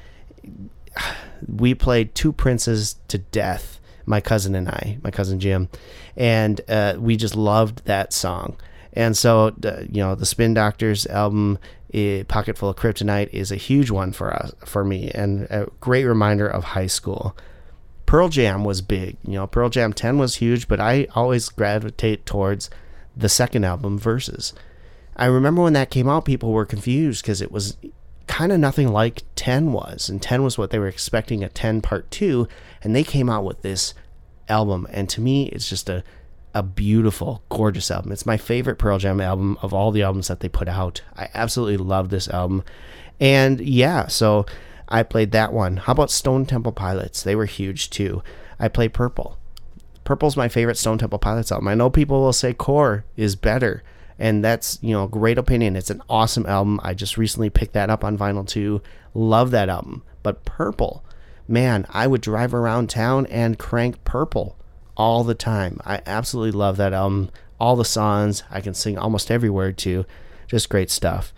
we 1.48 1.74
played 1.74 2.14
Two 2.14 2.32
Princes 2.32 2.96
to 3.08 3.18
death, 3.18 3.80
my 4.06 4.20
cousin 4.20 4.54
and 4.54 4.68
I, 4.68 4.98
my 5.02 5.10
cousin 5.10 5.40
Jim, 5.40 5.68
and 6.16 6.60
uh, 6.68 6.94
we 6.98 7.16
just 7.16 7.36
loved 7.36 7.84
that 7.84 8.12
song. 8.12 8.56
And 8.92 9.16
so, 9.16 9.54
uh, 9.64 9.82
you 9.90 10.02
know, 10.02 10.14
the 10.14 10.26
Spin 10.26 10.54
Doctors 10.54 11.06
album, 11.06 11.58
uh, 11.94 12.24
"Pocket 12.28 12.58
Full 12.58 12.70
of 12.70 12.76
Kryptonite," 12.76 13.30
is 13.32 13.52
a 13.52 13.56
huge 13.56 13.90
one 13.90 14.12
for 14.12 14.32
us, 14.32 14.52
for 14.64 14.84
me, 14.84 15.10
and 15.14 15.42
a 15.44 15.68
great 15.80 16.04
reminder 16.04 16.48
of 16.48 16.64
high 16.64 16.88
school. 16.88 17.36
Pearl 18.06 18.28
Jam 18.28 18.64
was 18.64 18.82
big. 18.82 19.16
You 19.24 19.34
know, 19.34 19.46
Pearl 19.46 19.68
Jam 19.68 19.92
10 19.92 20.18
was 20.18 20.36
huge, 20.36 20.66
but 20.66 20.80
I 20.80 21.06
always 21.14 21.48
gravitate 21.48 22.26
towards 22.26 22.68
the 23.16 23.28
second 23.28 23.62
album, 23.62 23.98
Verses. 23.98 24.52
I 25.14 25.26
remember 25.26 25.62
when 25.62 25.74
that 25.74 25.90
came 25.90 26.08
out, 26.08 26.24
people 26.24 26.50
were 26.50 26.66
confused 26.66 27.22
because 27.22 27.40
it 27.40 27.52
was 27.52 27.76
kind 28.30 28.52
of 28.52 28.60
nothing 28.60 28.92
like 28.92 29.24
10 29.34 29.72
was. 29.72 30.08
And 30.08 30.22
10 30.22 30.44
was 30.44 30.56
what 30.56 30.70
they 30.70 30.78
were 30.78 30.86
expecting 30.86 31.42
a 31.42 31.48
10 31.48 31.82
part 31.82 32.08
2. 32.12 32.46
And 32.80 32.94
they 32.94 33.02
came 33.02 33.28
out 33.28 33.44
with 33.44 33.62
this 33.62 33.92
album. 34.48 34.86
And 34.90 35.08
to 35.10 35.20
me, 35.20 35.48
it's 35.48 35.68
just 35.68 35.88
a, 35.88 36.04
a 36.54 36.62
beautiful, 36.62 37.42
gorgeous 37.48 37.90
album. 37.90 38.12
It's 38.12 38.24
my 38.24 38.36
favorite 38.36 38.78
Pearl 38.78 38.98
Jam 38.98 39.20
album 39.20 39.58
of 39.62 39.74
all 39.74 39.90
the 39.90 40.04
albums 40.04 40.28
that 40.28 40.38
they 40.38 40.48
put 40.48 40.68
out. 40.68 41.02
I 41.16 41.28
absolutely 41.34 41.76
love 41.76 42.10
this 42.10 42.28
album. 42.28 42.62
And 43.18 43.60
yeah, 43.60 44.06
so 44.06 44.46
I 44.88 45.02
played 45.02 45.32
that 45.32 45.52
one. 45.52 45.78
How 45.78 45.92
about 45.92 46.12
Stone 46.12 46.46
Temple 46.46 46.72
Pilots? 46.72 47.24
They 47.24 47.34
were 47.34 47.46
huge 47.46 47.90
too. 47.90 48.22
I 48.60 48.68
play 48.68 48.88
Purple. 48.88 49.38
Purple's 50.04 50.36
my 50.36 50.48
favorite 50.48 50.78
Stone 50.78 50.98
Temple 50.98 51.18
Pilots 51.18 51.50
album. 51.50 51.66
I 51.66 51.74
know 51.74 51.90
people 51.90 52.20
will 52.20 52.32
say 52.32 52.54
Core 52.54 53.04
is 53.16 53.34
better 53.34 53.82
and 54.20 54.44
that's 54.44 54.78
you 54.82 54.92
know 54.92 55.08
great 55.08 55.38
opinion. 55.38 55.74
It's 55.74 55.90
an 55.90 56.02
awesome 56.08 56.46
album. 56.46 56.78
I 56.84 56.94
just 56.94 57.16
recently 57.16 57.50
picked 57.50 57.72
that 57.72 57.90
up 57.90 58.04
on 58.04 58.18
vinyl 58.18 58.46
too. 58.46 58.82
Love 59.14 59.50
that 59.50 59.68
album. 59.68 60.04
But 60.22 60.44
purple 60.44 61.04
man 61.48 61.84
i 61.90 62.06
would 62.06 62.20
drive 62.20 62.54
around 62.54 62.88
town 62.88 63.26
and 63.26 63.58
crank 63.58 64.04
purple 64.04 64.56
all 64.96 65.24
the 65.24 65.34
time. 65.34 65.80
I 65.84 66.00
absolutely 66.06 66.56
love 66.56 66.76
that 66.76 66.92
album. 66.92 67.30
All 67.58 67.74
the 67.74 67.84
songs 67.84 68.44
i 68.50 68.60
can 68.60 68.74
sing 68.74 68.96
almost 68.96 69.30
every 69.30 69.50
word 69.50 69.76
to 69.78 70.04
just 70.46 70.68
great 70.68 70.90
stuff. 70.90 71.32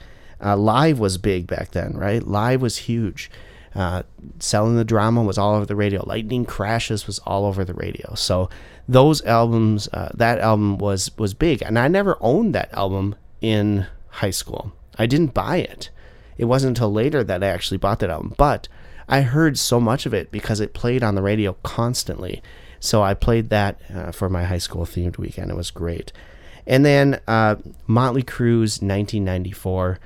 Uh, 0.44 0.56
live 0.56 0.98
was 0.98 1.16
big 1.16 1.46
back 1.46 1.70
then 1.70 1.94
right? 1.94 2.26
Live 2.26 2.60
was 2.60 2.76
huge 2.78 3.30
uh, 3.74 4.02
selling 4.38 4.76
the 4.76 4.84
drama 4.84 5.22
was 5.22 5.38
all 5.38 5.54
over 5.54 5.66
the 5.66 5.76
radio 5.76 6.04
lightning 6.06 6.44
crashes 6.44 7.06
was 7.06 7.18
all 7.20 7.44
over 7.46 7.64
the 7.64 7.74
radio 7.74 8.14
so 8.14 8.48
those 8.88 9.22
albums, 9.22 9.88
uh, 9.92 10.10
that 10.14 10.38
album 10.38 10.78
was 10.78 11.10
was 11.18 11.34
big, 11.34 11.62
and 11.62 11.78
I 11.78 11.88
never 11.88 12.16
owned 12.20 12.54
that 12.54 12.72
album 12.72 13.14
in 13.40 13.86
high 14.08 14.30
school. 14.30 14.72
I 14.98 15.06
didn't 15.06 15.34
buy 15.34 15.58
it. 15.58 15.90
It 16.36 16.46
wasn't 16.46 16.76
until 16.76 16.92
later 16.92 17.22
that 17.24 17.42
I 17.42 17.48
actually 17.48 17.78
bought 17.78 18.00
that 18.00 18.10
album, 18.10 18.34
but 18.36 18.68
I 19.08 19.22
heard 19.22 19.58
so 19.58 19.80
much 19.80 20.06
of 20.06 20.14
it 20.14 20.30
because 20.30 20.60
it 20.60 20.74
played 20.74 21.02
on 21.02 21.14
the 21.14 21.22
radio 21.22 21.54
constantly. 21.62 22.42
So 22.80 23.02
I 23.02 23.14
played 23.14 23.50
that 23.50 23.80
uh, 23.94 24.10
for 24.10 24.28
my 24.28 24.44
high 24.44 24.58
school 24.58 24.84
themed 24.84 25.18
weekend. 25.18 25.50
It 25.50 25.56
was 25.56 25.70
great. 25.70 26.12
And 26.66 26.84
then 26.84 27.20
uh, 27.28 27.56
Motley 27.86 28.22
Crue's 28.22 28.82
1994 28.82 29.98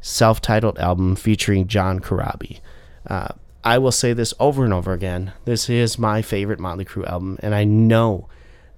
self 0.00 0.40
titled 0.40 0.78
album 0.78 1.16
featuring 1.16 1.68
John 1.68 2.00
Corabi. 2.00 2.60
Uh, 3.06 3.28
I 3.64 3.78
will 3.78 3.92
say 3.92 4.12
this 4.12 4.32
over 4.38 4.64
and 4.64 4.72
over 4.72 4.92
again. 4.92 5.32
This 5.44 5.68
is 5.68 5.98
my 5.98 6.22
favorite 6.22 6.60
Motley 6.60 6.84
Crue 6.84 7.06
album, 7.06 7.38
and 7.40 7.54
I 7.54 7.64
know 7.64 8.28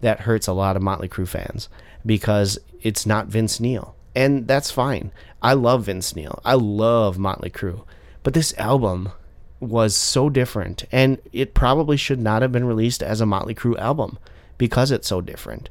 that 0.00 0.20
hurts 0.20 0.46
a 0.46 0.52
lot 0.52 0.76
of 0.76 0.82
Motley 0.82 1.08
Crue 1.08 1.28
fans 1.28 1.68
because 2.06 2.58
it's 2.80 3.04
not 3.04 3.26
Vince 3.26 3.60
Neil. 3.60 3.94
And 4.14 4.48
that's 4.48 4.70
fine. 4.70 5.12
I 5.42 5.52
love 5.52 5.84
Vince 5.84 6.16
Neil. 6.16 6.40
I 6.44 6.54
love 6.54 7.18
Motley 7.18 7.50
Crue. 7.50 7.84
But 8.22 8.34
this 8.34 8.56
album 8.58 9.12
was 9.60 9.94
so 9.94 10.30
different, 10.30 10.84
and 10.92 11.18
it 11.32 11.54
probably 11.54 11.96
should 11.96 12.20
not 12.20 12.42
have 12.42 12.52
been 12.52 12.64
released 12.64 13.02
as 13.02 13.20
a 13.20 13.26
Motley 13.26 13.54
Crue 13.54 13.78
album 13.78 14.18
because 14.56 14.90
it's 14.90 15.08
so 15.08 15.20
different. 15.20 15.68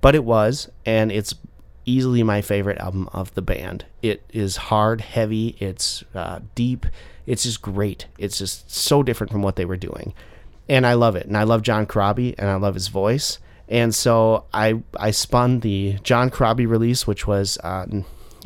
But 0.00 0.14
it 0.14 0.24
was, 0.24 0.70
and 0.86 1.12
it's 1.12 1.34
easily 1.84 2.22
my 2.22 2.42
favorite 2.42 2.78
album 2.78 3.08
of 3.12 3.34
the 3.34 3.42
band. 3.42 3.84
It 4.02 4.22
is 4.30 4.56
hard, 4.56 5.00
heavy, 5.00 5.56
it's 5.58 6.04
uh, 6.14 6.40
deep, 6.54 6.86
it's 7.26 7.44
just 7.44 7.62
great. 7.62 8.06
It's 8.18 8.38
just 8.38 8.70
so 8.70 9.02
different 9.02 9.30
from 9.30 9.42
what 9.42 9.56
they 9.56 9.64
were 9.64 9.76
doing. 9.76 10.14
And 10.68 10.86
I 10.86 10.94
love 10.94 11.16
it. 11.16 11.26
And 11.26 11.36
I 11.36 11.44
love 11.44 11.62
John 11.62 11.86
Corabi 11.86 12.34
and 12.38 12.48
I 12.48 12.54
love 12.56 12.74
his 12.74 12.88
voice. 12.88 13.38
And 13.68 13.94
so 13.94 14.46
I 14.52 14.82
I 14.96 15.12
spun 15.12 15.60
the 15.60 15.98
John 16.02 16.30
Corabi 16.30 16.68
release, 16.68 17.06
which 17.06 17.26
was 17.26 17.56
uh, 17.58 17.86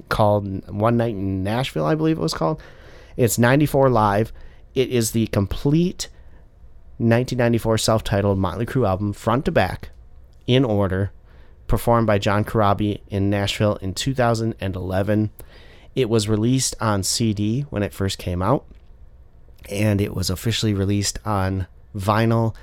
called 0.09 0.69
One 0.69 0.97
Night 0.97 1.15
in 1.15 1.43
Nashville, 1.43 1.87
I 1.87 1.95
believe 1.95 2.19
it 2.19 2.23
was 2.23 2.35
called. 2.35 2.63
It's 3.17 3.39
94 3.39 3.91
live. 3.91 4.33
It 4.75 4.91
is 4.91 5.13
the 5.13 5.29
complete 5.29 6.09
1994 6.99 7.79
self-titled 7.79 8.39
Motley 8.39 8.67
Crue 8.67 8.87
album, 8.87 9.13
front 9.13 9.45
to 9.47 9.53
back, 9.53 9.91
in 10.47 10.65
order, 10.65 11.13
performed 11.67 12.07
by 12.07 12.19
John 12.19 12.45
Corabi 12.45 13.01
in 13.09 13.31
Nashville 13.31 13.77
in 13.77 13.95
2011. 13.95 15.31
It 15.95 16.09
was 16.09 16.29
released 16.29 16.75
on 16.81 17.03
CD 17.03 17.63
when 17.71 17.83
it 17.83 17.95
first 17.95 18.19
came 18.19 18.43
out, 18.43 18.67
and 19.71 20.01
it 20.01 20.15
was 20.15 20.31
officially 20.31 20.75
released 20.75 21.19
on 21.25 21.67
vinyl 21.95 22.55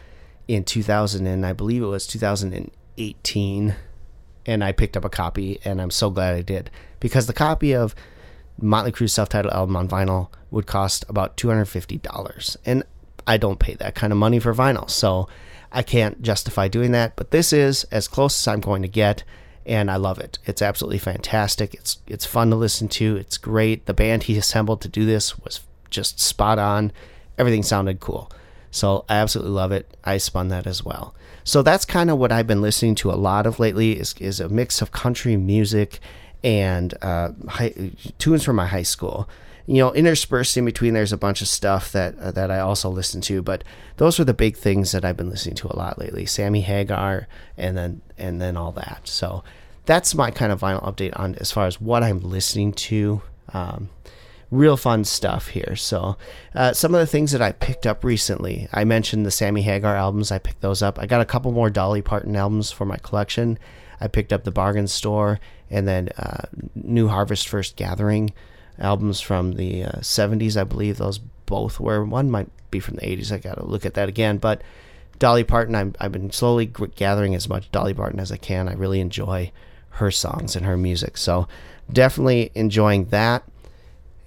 in 0.48 0.63
2000 0.63 1.27
and 1.27 1.46
I 1.46 1.53
believe 1.53 1.81
it 1.81 1.88
was 1.88 2.05
2018 2.08 3.75
and 4.46 4.63
I 4.63 4.72
picked 4.72 4.98
up 4.98 5.05
a 5.05 5.10
copy 5.10 5.60
and 5.63 5.81
I'm 5.81 5.91
so 5.91 6.10
glad 6.10 6.36
I 6.36 6.41
did. 6.41 6.70
Because 7.00 7.27
the 7.27 7.34
copy 7.34 7.74
of 7.74 7.96
Motley 8.60 8.91
Crue's 8.91 9.13
self-titled 9.13 9.53
album 9.53 9.75
on 9.75 9.88
vinyl 9.88 10.29
would 10.50 10.67
cost 10.67 11.05
about 11.08 11.38
$250 11.38 12.58
and 12.65 12.84
I 13.25 13.38
don't 13.38 13.60
pay 13.60 13.75
that 13.75 13.96
kind 13.96 14.12
of 14.12 14.17
money 14.17 14.39
for 14.39 14.53
vinyl. 14.53 14.89
So 14.89 15.29
I 15.71 15.83
can't 15.83 16.21
justify 16.21 16.67
doing 16.67 16.91
that 16.91 17.15
but 17.15 17.31
this 17.31 17.53
is 17.53 17.83
as 17.85 18.07
close 18.07 18.41
as 18.41 18.47
I'm 18.47 18.61
going 18.61 18.81
to 18.81 18.87
get 18.87 19.23
and 19.65 19.91
I 19.91 19.95
love 19.97 20.19
it. 20.19 20.39
It's 20.45 20.61
absolutely 20.61 20.97
fantastic. 20.97 21.73
It's 21.73 21.99
it's 22.07 22.25
fun 22.25 22.49
to 22.49 22.55
listen 22.55 22.87
to. 22.89 23.15
It's 23.17 23.37
great. 23.37 23.85
The 23.85 23.93
band 23.93 24.23
he 24.23 24.37
assembled 24.37 24.81
to 24.81 24.87
do 24.87 25.05
this 25.05 25.37
was 25.37 25.61
just 25.89 26.19
spot 26.19 26.57
on. 26.57 26.91
Everything 27.37 27.63
sounded 27.63 27.99
cool. 27.99 28.31
So 28.71 29.05
I 29.09 29.17
absolutely 29.17 29.53
love 29.53 29.71
it. 29.71 29.97
I 30.03 30.17
spun 30.17 30.47
that 30.47 30.65
as 30.65 30.83
well. 30.83 31.13
So 31.43 31.61
that's 31.61 31.85
kind 31.85 32.09
of 32.09 32.17
what 32.17 32.31
I've 32.31 32.47
been 32.47 32.61
listening 32.61 32.95
to 32.95 33.11
a 33.11 33.13
lot 33.13 33.45
of 33.45 33.59
lately 33.59 33.99
is, 33.99 34.13
is 34.19 34.39
a 34.39 34.47
mix 34.47 34.81
of 34.81 34.91
country 34.91 35.35
music 35.35 35.99
and 36.43 36.93
uh, 37.01 37.31
high, 37.47 37.91
tunes 38.17 38.43
from 38.43 38.55
my 38.55 38.67
high 38.67 38.83
school. 38.83 39.27
You 39.65 39.77
know, 39.77 39.94
interspersed 39.94 40.58
in 40.58 40.65
between, 40.65 40.94
there's 40.94 41.13
a 41.13 41.18
bunch 41.18 41.41
of 41.41 41.48
stuff 41.48 41.91
that 41.91 42.18
uh, 42.18 42.32
that 42.32 42.51
I 42.51 42.60
also 42.60 42.89
listen 42.89 43.22
to, 43.22 43.41
but 43.41 43.63
those 43.98 44.20
are 44.20 44.24
the 44.24 44.34
big 44.34 44.58
things 44.58 44.91
that 44.91 45.06
I've 45.06 45.18
been 45.18 45.30
listening 45.30 45.56
to 45.56 45.68
a 45.68 45.75
lot 45.75 46.00
lately. 46.00 46.25
Sammy 46.25 46.62
Hagar, 46.62 47.27
and 47.58 47.77
then 47.77 48.01
and 48.18 48.41
then 48.41 48.58
all 48.58 48.72
that. 48.74 49.01
So 49.08 49.44
that's 49.86 50.15
my 50.15 50.32
kind 50.32 50.51
of 50.51 50.62
vinyl 50.62 50.84
update 50.84 51.18
on 51.20 51.36
as 51.36 51.51
far 51.51 51.68
as 51.68 51.80
what 51.80 52.03
I'm 52.03 52.20
listening 52.20 52.74
to. 52.74 53.22
Um, 53.53 53.89
real 54.51 54.77
fun 54.77 55.03
stuff 55.06 55.48
here. 55.48 55.75
So, 55.75 56.18
uh, 56.53 56.74
some 56.74 56.94
of 56.94 57.00
the 57.00 57.08
things 57.08 57.32
that 57.32 57.41
I 57.41 57.53
picked 57.53 57.88
up 57.88 58.03
recently, 58.03 58.68
I 58.74 58.84
mentioned 58.84 59.25
the 59.25 59.32
Sammy 59.32 59.62
Hagar 59.62 59.96
albums. 59.96 60.32
I 60.32 60.39
picked 60.39 60.62
those 60.62 60.82
up. 60.82 61.00
I 61.00 61.06
got 61.06 61.22
a 61.22 61.25
couple 61.25 61.51
more 61.51 61.70
Dolly 61.70 62.01
Parton 62.01 62.36
albums 62.36 62.72
for 62.72 62.86
my 62.86 62.98
collection. 62.98 63.58
I 64.00 64.08
picked 64.08 64.34
up 64.34 64.44
the 64.44 64.51
Bargain 64.51 64.88
Store 64.88 65.39
and 65.70 65.88
then 65.88 66.10
uh, 66.18 66.46
New 66.75 67.08
Harvest 67.08 67.48
First 67.48 67.75
Gathering 67.75 68.34
albums 68.81 69.21
from 69.21 69.53
the 69.53 69.85
uh, 69.85 69.91
70s, 70.00 70.57
I 70.57 70.63
believe 70.63 70.97
those 70.97 71.19
both 71.45 71.79
were. 71.79 72.03
One 72.03 72.31
might 72.31 72.50
be 72.71 72.79
from 72.79 72.95
the 72.95 73.05
80s. 73.05 73.31
I 73.31 73.38
got 73.38 73.55
to 73.55 73.65
look 73.65 73.85
at 73.85 73.93
that 73.93 74.09
again. 74.09 74.38
But 74.38 74.61
Dolly 75.19 75.43
Parton, 75.43 75.75
i 75.75 76.03
have 76.03 76.11
been 76.11 76.31
slowly 76.31 76.65
gathering 76.65 77.35
as 77.35 77.47
much 77.47 77.71
Dolly 77.71 77.93
Parton 77.93 78.19
as 78.19 78.31
I 78.31 78.38
can. 78.38 78.67
I 78.67 78.73
really 78.73 79.00
enjoy 79.00 79.51
her 79.91 80.11
songs 80.11 80.55
and 80.55 80.65
her 80.65 80.77
music. 80.77 81.17
So 81.17 81.47
definitely 81.91 82.51
enjoying 82.55 83.05
that. 83.05 83.43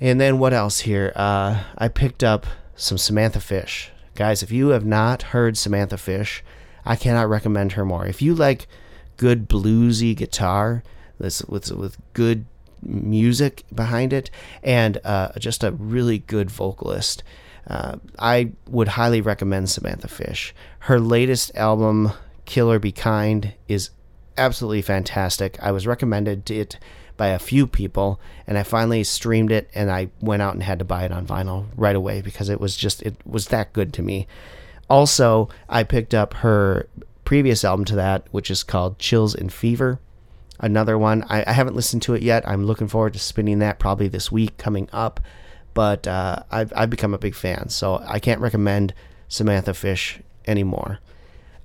And 0.01 0.21
then 0.21 0.39
what 0.39 0.53
else 0.53 0.81
here? 0.81 1.13
Uh, 1.17 1.65
I 1.77 1.89
picked 1.89 2.23
up 2.23 2.47
some 2.77 2.99
Samantha 2.99 3.41
Fish. 3.41 3.91
Guys, 4.15 4.43
if 4.43 4.53
you 4.53 4.69
have 4.69 4.85
not 4.85 5.23
heard 5.23 5.57
Samantha 5.57 5.97
Fish, 5.97 6.45
I 6.85 6.97
cannot 6.97 7.29
recommend 7.29 7.73
her 7.73 7.85
more. 7.85 8.07
If 8.07 8.21
you 8.21 8.35
like 8.35 8.69
good 9.17 9.49
bluesy 9.49 10.15
guitar 10.15 10.83
this 11.19 11.43
with, 11.45 11.71
with 11.73 11.97
good 12.13 12.45
music 12.85 13.65
behind 13.75 14.13
it 14.13 14.31
and 14.63 14.99
uh, 15.05 15.31
just 15.39 15.65
a 15.65 15.73
really 15.73 16.19
good 16.19 16.51
vocalist, 16.51 17.23
uh, 17.67 17.97
I 18.19 18.53
would 18.69 18.89
highly 18.89 19.21
recommend 19.21 19.71
Samantha 19.71 20.09
Fish. 20.09 20.55
Her 20.81 21.01
latest 21.01 21.55
album, 21.57 22.13
Kill 22.45 22.71
or 22.71 22.79
Be 22.79 22.93
Kind, 22.93 23.55
is 23.69 23.91
absolutely 24.37 24.83
fantastic. 24.83 25.59
I 25.63 25.73
was 25.73 25.87
recommended 25.87 26.51
it 26.51 26.79
by 27.17 27.29
a 27.29 27.39
few 27.39 27.67
people, 27.67 28.21
and 28.47 28.59
I 28.59 28.65
finally 28.65 29.05
streamed 29.05 29.53
it, 29.53 29.71
and 29.75 29.91
I 29.91 30.11
went 30.21 30.43
out 30.43 30.55
and 30.55 30.63
had 30.63 30.81
to 30.81 30.85
buy 30.85 31.05
it 31.05 31.13
on 31.13 31.27
vinyl 31.27 31.67
right 31.77 31.95
away 31.95 32.21
because 32.21 32.49
it 32.49 32.61
was 32.61 32.77
just 32.77 33.03
it 33.03 33.17
was 33.25 33.49
that 33.49 33.73
good 33.73 33.93
to 33.95 34.03
me. 34.03 34.27
Also, 34.91 35.49
I 35.69 35.85
picked 35.85 36.13
up 36.13 36.35
her 36.35 36.89
previous 37.25 37.65
album 37.65 37.85
to 37.87 37.97
that, 37.97 38.27
which 38.33 38.51
is 38.51 38.63
called 38.63 38.99
Chills 38.99 39.35
and 39.35 39.53
Fever. 39.53 40.01
Another 40.61 40.97
one. 40.97 41.25
I, 41.29 41.45
I 41.47 41.53
haven't 41.53 41.77
listened 41.77 42.03
to 42.03 42.15
it 42.15 42.23
yet. 42.23 42.49
I'm 42.49 42.65
looking 42.65 42.89
forward 42.89 43.13
to 43.15 43.19
spinning 43.19 43.59
that 43.59 43.79
probably 43.79 44.09
this 44.09 44.31
week 44.31 44.57
coming 44.57 44.89
up. 44.93 45.21
But 45.75 46.07
uh, 46.07 46.45
I've, 46.51 46.73
I've 46.77 46.91
become 46.91 47.15
a 47.15 47.19
big 47.19 47.35
fan, 47.35 47.69
so 47.69 48.01
I 48.07 48.21
can't 48.21 48.41
recommend 48.41 48.95
Samantha 49.29 49.75
Fish 49.75 50.21
anymore. 50.47 51.01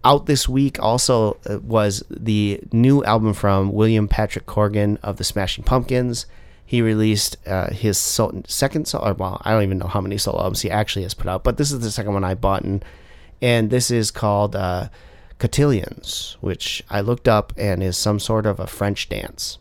Out 0.03 0.25
this 0.25 0.49
week 0.49 0.81
also 0.81 1.37
uh, 1.47 1.59
was 1.59 2.03
the 2.09 2.61
new 2.71 3.03
album 3.03 3.33
from 3.33 3.71
William 3.71 4.07
Patrick 4.07 4.47
Corgan 4.47 4.97
of 5.03 5.17
the 5.17 5.23
Smashing 5.23 5.65
Pumpkins. 5.65 6.25
He 6.65 6.81
released 6.81 7.37
uh, 7.45 7.71
his 7.71 7.97
second 7.97 8.87
solo. 8.87 9.13
Well, 9.13 9.41
I 9.43 9.51
don't 9.51 9.63
even 9.63 9.77
know 9.77 9.87
how 9.87 10.01
many 10.01 10.17
solo 10.17 10.39
albums 10.39 10.61
he 10.61 10.71
actually 10.71 11.03
has 11.03 11.13
put 11.13 11.27
out, 11.27 11.43
but 11.43 11.57
this 11.57 11.71
is 11.71 11.79
the 11.79 11.91
second 11.91 12.13
one 12.13 12.23
I 12.23 12.33
bought, 12.33 12.63
and, 12.63 12.83
and 13.41 13.69
this 13.69 13.91
is 13.91 14.09
called 14.09 14.55
uh, 14.55 14.89
Cotillions, 15.39 16.37
which 16.41 16.83
I 16.89 17.01
looked 17.01 17.27
up 17.27 17.53
and 17.57 17.81
is 17.81 17.97
some 17.97 18.19
sort 18.19 18.45
of 18.45 18.59
a 18.59 18.67
French 18.67 19.09
dance. 19.09 19.57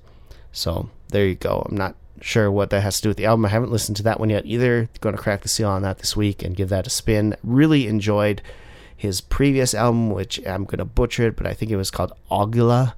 So 0.53 0.91
there 1.09 1.27
you 1.27 1.37
go. 1.37 1.65
I'm 1.69 1.77
not 1.77 1.95
sure 2.21 2.51
what 2.51 2.71
that 2.71 2.83
has 2.83 2.97
to 2.97 3.03
do 3.03 3.09
with 3.11 3.17
the 3.17 3.27
album. 3.27 3.47
I 3.47 3.51
haven't 3.51 3.71
listened 3.71 3.97
to 3.99 4.03
that 4.03 4.19
one 4.19 4.31
yet 4.31 4.45
either. 4.45 4.89
Going 5.01 5.17
to 5.17 5.23
crack 5.23 5.43
the 5.43 5.49
seal 5.49 5.69
on 5.69 5.83
that 5.83 5.99
this 5.99 6.17
week 6.17 6.43
and 6.43 6.57
give 6.57 6.69
that 6.69 6.87
a 6.87 6.91
spin. 6.91 7.37
Really 7.45 7.87
enjoyed 7.87 8.43
his 8.97 9.21
previous 9.21 9.73
album, 9.75 10.11
which 10.11 10.45
I'm 10.45 10.65
going 10.65 10.79
to 10.79 10.85
butcher 10.85 11.29
it, 11.29 11.37
but 11.37 11.47
I 11.47 11.55
think 11.55 11.71
it 11.71 11.77
was 11.77 11.93
called 11.93 12.13
Augula 12.31 12.95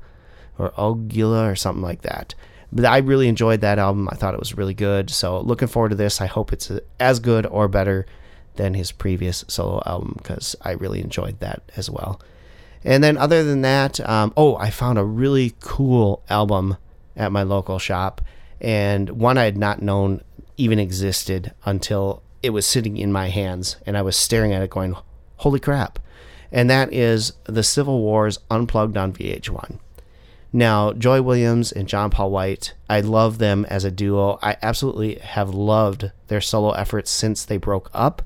or 0.58 0.70
Augula 0.70 1.52
or 1.52 1.56
something 1.56 1.82
like 1.82 2.00
that. 2.02 2.34
But 2.72 2.86
I 2.86 2.98
really 2.98 3.28
enjoyed 3.28 3.60
that 3.60 3.78
album. 3.78 4.08
I 4.10 4.14
thought 4.14 4.32
it 4.32 4.40
was 4.40 4.56
really 4.56 4.74
good. 4.74 5.10
So 5.10 5.40
looking 5.40 5.68
forward 5.68 5.90
to 5.90 5.96
this. 5.96 6.20
I 6.20 6.26
hope 6.26 6.52
it's 6.52 6.70
as 6.98 7.18
good 7.18 7.44
or 7.44 7.68
better 7.68 8.06
than 8.56 8.74
his 8.74 8.90
previous 8.92 9.44
solo 9.48 9.82
album 9.84 10.14
because 10.16 10.56
I 10.62 10.72
really 10.72 11.00
enjoyed 11.00 11.40
that 11.40 11.62
as 11.76 11.90
well. 11.90 12.20
And 12.84 13.04
then 13.04 13.16
other 13.16 13.44
than 13.44 13.62
that, 13.62 14.00
um, 14.08 14.32
oh, 14.36 14.56
I 14.56 14.70
found 14.70 14.98
a 14.98 15.04
really 15.04 15.54
cool 15.60 16.22
album 16.28 16.76
at 17.16 17.32
my 17.32 17.42
local 17.42 17.78
shop 17.78 18.20
and 18.60 19.10
one 19.10 19.38
I 19.38 19.44
had 19.44 19.56
not 19.56 19.82
known 19.82 20.22
even 20.56 20.78
existed 20.78 21.52
until 21.64 22.22
it 22.42 22.50
was 22.50 22.66
sitting 22.66 22.96
in 22.96 23.12
my 23.12 23.28
hands 23.28 23.76
and 23.86 23.96
I 23.96 24.02
was 24.02 24.16
staring 24.16 24.52
at 24.52 24.62
it 24.62 24.70
going, 24.70 24.96
holy 25.36 25.60
crap. 25.60 25.98
And 26.52 26.68
that 26.68 26.92
is 26.92 27.32
The 27.44 27.62
Civil 27.62 28.00
Wars 28.00 28.38
Unplugged 28.50 28.96
on 28.96 29.12
VH1. 29.12 29.78
Now, 30.52 30.92
Joy 30.92 31.22
Williams 31.22 31.70
and 31.70 31.86
John 31.86 32.10
Paul 32.10 32.32
White, 32.32 32.74
I 32.88 33.00
love 33.00 33.38
them 33.38 33.64
as 33.66 33.84
a 33.84 33.90
duo. 33.90 34.38
I 34.42 34.56
absolutely 34.60 35.14
have 35.16 35.50
loved 35.50 36.10
their 36.26 36.40
solo 36.40 36.72
efforts 36.72 37.10
since 37.10 37.44
they 37.44 37.56
broke 37.56 37.88
up. 37.94 38.22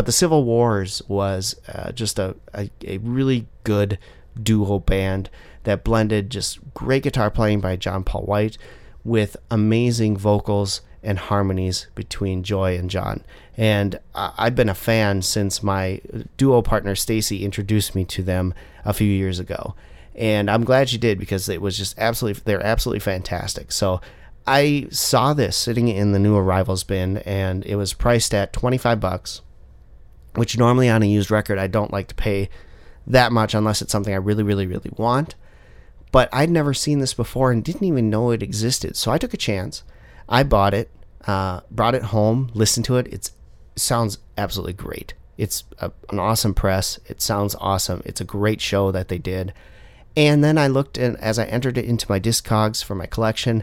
But 0.00 0.06
The 0.06 0.12
Civil 0.12 0.44
Wars 0.44 1.02
was 1.08 1.60
uh, 1.68 1.92
just 1.92 2.18
a, 2.18 2.34
a, 2.54 2.70
a 2.86 2.96
really 2.96 3.46
good 3.64 3.98
duo 4.42 4.78
band 4.78 5.28
that 5.64 5.84
blended 5.84 6.30
just 6.30 6.58
great 6.72 7.02
guitar 7.02 7.30
playing 7.30 7.60
by 7.60 7.76
John 7.76 8.02
Paul 8.02 8.22
White 8.22 8.56
with 9.04 9.36
amazing 9.50 10.16
vocals 10.16 10.80
and 11.02 11.18
harmonies 11.18 11.88
between 11.94 12.42
Joy 12.42 12.78
and 12.78 12.88
John. 12.88 13.26
And 13.58 14.00
I've 14.14 14.54
been 14.54 14.70
a 14.70 14.74
fan 14.74 15.20
since 15.20 15.62
my 15.62 16.00
duo 16.38 16.62
partner 16.62 16.94
Stacy 16.94 17.44
introduced 17.44 17.94
me 17.94 18.06
to 18.06 18.22
them 18.22 18.54
a 18.86 18.94
few 18.94 19.06
years 19.06 19.38
ago. 19.38 19.74
And 20.14 20.50
I'm 20.50 20.64
glad 20.64 20.88
she 20.88 20.96
did 20.96 21.18
because 21.18 21.46
it 21.46 21.60
was 21.60 21.76
just 21.76 21.94
absolutely 21.98 22.40
they're 22.46 22.64
absolutely 22.64 23.00
fantastic. 23.00 23.70
So 23.70 24.00
I 24.46 24.86
saw 24.88 25.34
this 25.34 25.58
sitting 25.58 25.88
in 25.88 26.12
the 26.12 26.18
new 26.18 26.38
arrivals 26.38 26.84
bin 26.84 27.18
and 27.18 27.66
it 27.66 27.76
was 27.76 27.92
priced 27.92 28.32
at 28.32 28.54
25 28.54 28.98
bucks, 28.98 29.42
which 30.34 30.58
normally 30.58 30.88
on 30.88 31.02
a 31.02 31.06
used 31.06 31.30
record 31.30 31.58
I 31.58 31.66
don't 31.66 31.92
like 31.92 32.08
to 32.08 32.14
pay 32.14 32.48
that 33.06 33.32
much 33.32 33.54
unless 33.54 33.82
it's 33.82 33.92
something 33.92 34.14
I 34.14 34.18
really 34.18 34.42
really 34.42 34.66
really 34.66 34.90
want. 34.96 35.34
But 36.12 36.28
I'd 36.32 36.50
never 36.50 36.74
seen 36.74 36.98
this 36.98 37.14
before 37.14 37.52
and 37.52 37.64
didn't 37.64 37.84
even 37.86 38.10
know 38.10 38.30
it 38.30 38.42
existed. 38.42 38.96
So 38.96 39.12
I 39.12 39.18
took 39.18 39.34
a 39.34 39.38
chance. 39.38 39.84
I 40.28 40.42
bought 40.42 40.74
it, 40.74 40.90
uh, 41.26 41.60
brought 41.70 41.94
it 41.94 42.04
home, 42.04 42.50
listened 42.54 42.86
to 42.86 42.96
it. 42.96 43.06
It's, 43.12 43.28
it 43.76 43.80
sounds 43.80 44.18
absolutely 44.36 44.72
great. 44.72 45.14
It's 45.38 45.64
a, 45.78 45.92
an 46.10 46.18
awesome 46.18 46.54
press. 46.54 46.98
It 47.06 47.22
sounds 47.22 47.54
awesome. 47.60 48.02
It's 48.04 48.20
a 48.20 48.24
great 48.24 48.60
show 48.60 48.90
that 48.90 49.08
they 49.08 49.18
did. 49.18 49.54
And 50.16 50.42
then 50.42 50.58
I 50.58 50.66
looked 50.66 50.98
and 50.98 51.16
as 51.18 51.38
I 51.38 51.44
entered 51.44 51.78
it 51.78 51.84
into 51.84 52.06
my 52.08 52.18
Discogs 52.18 52.82
for 52.82 52.94
my 52.94 53.06
collection, 53.06 53.62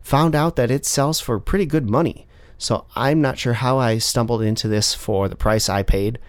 found 0.00 0.34
out 0.34 0.56
that 0.56 0.70
it 0.70 0.86
sells 0.86 1.20
for 1.20 1.38
pretty 1.38 1.66
good 1.66 1.88
money. 1.88 2.26
So 2.62 2.86
I'm 2.94 3.20
not 3.20 3.40
sure 3.40 3.54
how 3.54 3.78
I 3.78 3.98
stumbled 3.98 4.40
into 4.40 4.68
this 4.68 4.94
for 4.94 5.28
the 5.28 5.34
price 5.34 5.68
I 5.68 5.82
paid, 5.82 6.20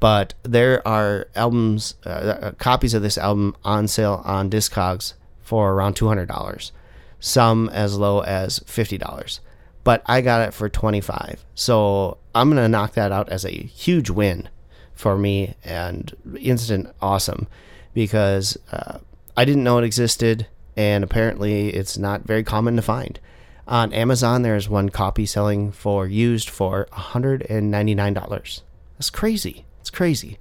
but 0.00 0.32
there 0.42 0.86
are 0.88 1.28
albums, 1.36 1.96
uh, 2.06 2.08
uh, 2.08 2.52
copies 2.52 2.94
of 2.94 3.02
this 3.02 3.18
album 3.18 3.54
on 3.64 3.86
sale 3.86 4.22
on 4.24 4.48
Discogs 4.48 5.12
for 5.42 5.74
around 5.74 5.92
two 5.92 6.08
hundred 6.08 6.26
dollars, 6.26 6.72
some 7.20 7.68
as 7.68 7.98
low 7.98 8.20
as 8.20 8.60
fifty 8.60 8.96
dollars. 8.96 9.40
But 9.84 10.02
I 10.06 10.22
got 10.22 10.48
it 10.48 10.54
for 10.54 10.70
25. 10.70 11.44
so 11.54 12.16
I'm 12.34 12.48
gonna 12.48 12.66
knock 12.66 12.94
that 12.94 13.12
out 13.12 13.28
as 13.28 13.44
a 13.44 13.50
huge 13.50 14.08
win 14.08 14.48
for 14.94 15.18
me 15.18 15.54
and 15.62 16.16
instant 16.40 16.88
awesome 17.02 17.46
because 17.92 18.56
uh, 18.72 19.00
I 19.36 19.44
didn't 19.44 19.64
know 19.64 19.76
it 19.76 19.84
existed 19.84 20.46
and 20.78 21.04
apparently 21.04 21.68
it's 21.74 21.98
not 21.98 22.22
very 22.22 22.42
common 22.42 22.76
to 22.76 22.82
find. 22.82 23.20
On 23.66 23.92
Amazon, 23.92 24.42
there's 24.42 24.68
one 24.68 24.90
copy 24.90 25.24
selling 25.24 25.72
for 25.72 26.06
used 26.06 26.50
for 26.50 26.86
$199. 26.92 28.62
That's 28.98 29.10
crazy. 29.10 29.64
It's 29.80 29.90
crazy. 29.90 30.38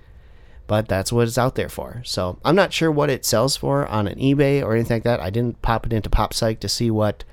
But 0.67 0.87
that's 0.87 1.11
what 1.11 1.27
it's 1.27 1.37
out 1.37 1.55
there 1.55 1.69
for. 1.69 2.01
So 2.05 2.39
I'm 2.43 2.55
not 2.55 2.73
sure 2.73 2.91
what 2.91 3.09
it 3.09 3.25
sells 3.25 3.55
for 3.55 3.85
on 3.87 4.07
an 4.07 4.19
eBay 4.19 4.63
or 4.63 4.73
anything 4.73 4.95
like 4.95 5.03
that. 5.03 5.19
I 5.19 5.29
didn't 5.29 5.61
pop 5.61 5.85
it 5.85 5.93
into 5.93 6.09
Popsike 6.09 6.59
to 6.59 6.69
see 6.69 6.91
what 6.91 7.23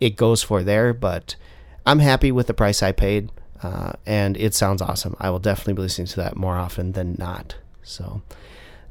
it 0.00 0.16
goes 0.16 0.42
for 0.42 0.62
there, 0.62 0.92
but 0.92 1.36
I'm 1.86 2.00
happy 2.00 2.32
with 2.32 2.46
the 2.46 2.54
price 2.54 2.82
I 2.82 2.92
paid. 2.92 3.30
Uh, 3.62 3.92
and 4.04 4.36
it 4.36 4.54
sounds 4.54 4.82
awesome. 4.82 5.16
I 5.20 5.30
will 5.30 5.38
definitely 5.38 5.74
be 5.74 5.82
listening 5.82 6.08
to 6.08 6.16
that 6.16 6.36
more 6.36 6.56
often 6.56 6.92
than 6.92 7.14
not. 7.18 7.56
So 7.82 8.22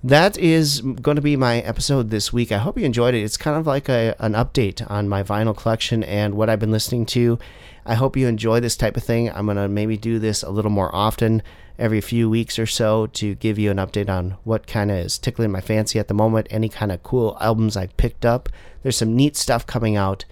that 0.03 0.37
is 0.37 0.81
going 0.81 1.15
to 1.15 1.21
be 1.21 1.35
my 1.35 1.59
episode 1.59 2.09
this 2.09 2.33
week. 2.33 2.51
I 2.51 2.57
hope 2.57 2.77
you 2.77 2.85
enjoyed 2.85 3.13
it. 3.13 3.23
It's 3.23 3.37
kind 3.37 3.57
of 3.57 3.67
like 3.67 3.87
a, 3.87 4.15
an 4.19 4.33
update 4.33 4.89
on 4.89 5.07
my 5.07 5.21
vinyl 5.21 5.55
collection 5.55 6.03
and 6.03 6.33
what 6.33 6.49
I've 6.49 6.59
been 6.59 6.71
listening 6.71 7.05
to. 7.07 7.37
I 7.85 7.95
hope 7.95 8.17
you 8.17 8.27
enjoy 8.27 8.59
this 8.59 8.75
type 8.75 8.97
of 8.97 9.03
thing. 9.03 9.31
I'm 9.31 9.45
going 9.45 9.57
to 9.57 9.67
maybe 9.67 9.97
do 9.97 10.17
this 10.17 10.41
a 10.43 10.49
little 10.49 10.71
more 10.71 10.93
often 10.93 11.43
every 11.77 12.01
few 12.01 12.29
weeks 12.29 12.57
or 12.59 12.65
so 12.65 13.07
to 13.07 13.35
give 13.35 13.57
you 13.57 13.71
an 13.71 13.77
update 13.77 14.09
on 14.09 14.37
what 14.43 14.67
kind 14.67 14.91
of 14.91 14.97
is 14.97 15.17
tickling 15.17 15.51
my 15.51 15.61
fancy 15.61 15.99
at 15.99 16.07
the 16.07 16.13
moment, 16.13 16.47
any 16.49 16.69
kind 16.69 16.91
of 16.91 17.03
cool 17.03 17.37
albums 17.39 17.77
I've 17.77 17.95
picked 17.97 18.25
up. 18.25 18.49
There's 18.83 18.97
some 18.97 19.15
neat 19.15 19.35
stuff 19.35 19.65
coming 19.65 19.97
out 19.97 20.25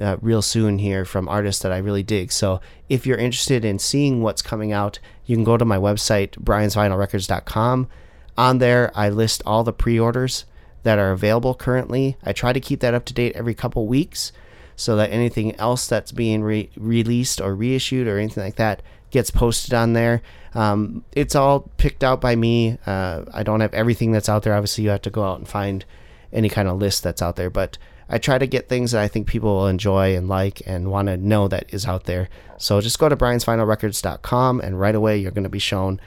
uh, 0.00 0.16
real 0.20 0.42
soon 0.42 0.78
here 0.78 1.04
from 1.04 1.28
artists 1.28 1.62
that 1.62 1.72
I 1.72 1.78
really 1.78 2.02
dig. 2.04 2.30
So 2.30 2.60
if 2.88 3.06
you're 3.06 3.18
interested 3.18 3.64
in 3.64 3.78
seeing 3.78 4.22
what's 4.22 4.42
coming 4.42 4.72
out, 4.72 5.00
you 5.26 5.36
can 5.36 5.44
go 5.44 5.56
to 5.56 5.64
my 5.64 5.76
website, 5.76 6.30
briansvinylrecords.com. 6.38 7.88
On 8.38 8.58
there, 8.58 8.92
I 8.94 9.08
list 9.08 9.42
all 9.44 9.64
the 9.64 9.72
pre 9.72 9.98
orders 9.98 10.44
that 10.84 10.96
are 10.96 11.10
available 11.10 11.56
currently. 11.56 12.16
I 12.22 12.32
try 12.32 12.52
to 12.52 12.60
keep 12.60 12.78
that 12.80 12.94
up 12.94 13.04
to 13.06 13.12
date 13.12 13.34
every 13.34 13.52
couple 13.52 13.88
weeks 13.88 14.30
so 14.76 14.94
that 14.94 15.10
anything 15.10 15.56
else 15.56 15.88
that's 15.88 16.12
being 16.12 16.44
re- 16.44 16.70
released 16.76 17.40
or 17.40 17.52
reissued 17.52 18.06
or 18.06 18.16
anything 18.16 18.44
like 18.44 18.54
that 18.54 18.80
gets 19.10 19.32
posted 19.32 19.74
on 19.74 19.94
there. 19.94 20.22
Um, 20.54 21.04
it's 21.12 21.34
all 21.34 21.68
picked 21.78 22.04
out 22.04 22.20
by 22.20 22.36
me. 22.36 22.78
Uh, 22.86 23.24
I 23.34 23.42
don't 23.42 23.58
have 23.58 23.74
everything 23.74 24.12
that's 24.12 24.28
out 24.28 24.44
there. 24.44 24.54
Obviously, 24.54 24.84
you 24.84 24.90
have 24.90 25.02
to 25.02 25.10
go 25.10 25.24
out 25.24 25.40
and 25.40 25.48
find 25.48 25.84
any 26.32 26.48
kind 26.48 26.68
of 26.68 26.78
list 26.78 27.02
that's 27.02 27.20
out 27.20 27.34
there. 27.34 27.50
But 27.50 27.76
I 28.08 28.18
try 28.18 28.38
to 28.38 28.46
get 28.46 28.68
things 28.68 28.92
that 28.92 29.02
I 29.02 29.08
think 29.08 29.26
people 29.26 29.52
will 29.56 29.66
enjoy 29.66 30.16
and 30.16 30.28
like 30.28 30.62
and 30.64 30.92
want 30.92 31.08
to 31.08 31.16
know 31.16 31.48
that 31.48 31.74
is 31.74 31.86
out 31.86 32.04
there. 32.04 32.28
So 32.56 32.80
just 32.80 33.00
go 33.00 33.08
to 33.08 33.16
briansvinylrecords.com 33.16 34.60
and 34.60 34.78
right 34.78 34.94
away 34.94 35.18
you're 35.18 35.32
going 35.32 35.42
to 35.42 35.50
be 35.50 35.58
shown 35.58 36.00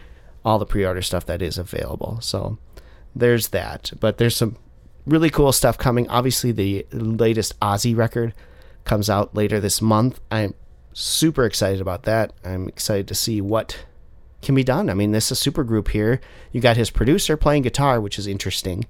all 0.43 0.59
the 0.59 0.65
pre-order 0.65 1.01
stuff 1.01 1.25
that 1.25 1.41
is 1.41 1.57
available. 1.57 2.19
So 2.21 2.57
there's 3.15 3.49
that. 3.49 3.91
But 3.99 4.17
there's 4.17 4.35
some 4.35 4.57
really 5.05 5.29
cool 5.29 5.51
stuff 5.51 5.77
coming. 5.77 6.07
Obviously, 6.09 6.51
the 6.51 6.85
latest 6.91 7.59
Ozzy 7.59 7.95
record 7.95 8.33
comes 8.83 9.09
out 9.09 9.35
later 9.35 9.59
this 9.59 9.81
month. 9.81 10.19
I'm 10.31 10.53
super 10.93 11.45
excited 11.45 11.81
about 11.81 12.03
that. 12.03 12.33
I'm 12.43 12.67
excited 12.67 13.07
to 13.07 13.15
see 13.15 13.41
what 13.41 13.85
can 14.41 14.55
be 14.55 14.63
done. 14.63 14.89
I 14.89 14.93
mean, 14.93 15.11
this 15.11 15.27
is 15.27 15.31
a 15.31 15.35
super 15.35 15.63
group 15.63 15.89
here. 15.89 16.19
You 16.51 16.61
got 16.61 16.77
his 16.77 16.89
producer 16.89 17.37
playing 17.37 17.61
guitar, 17.61 18.01
which 18.01 18.17
is 18.17 18.27
interesting, 18.27 18.85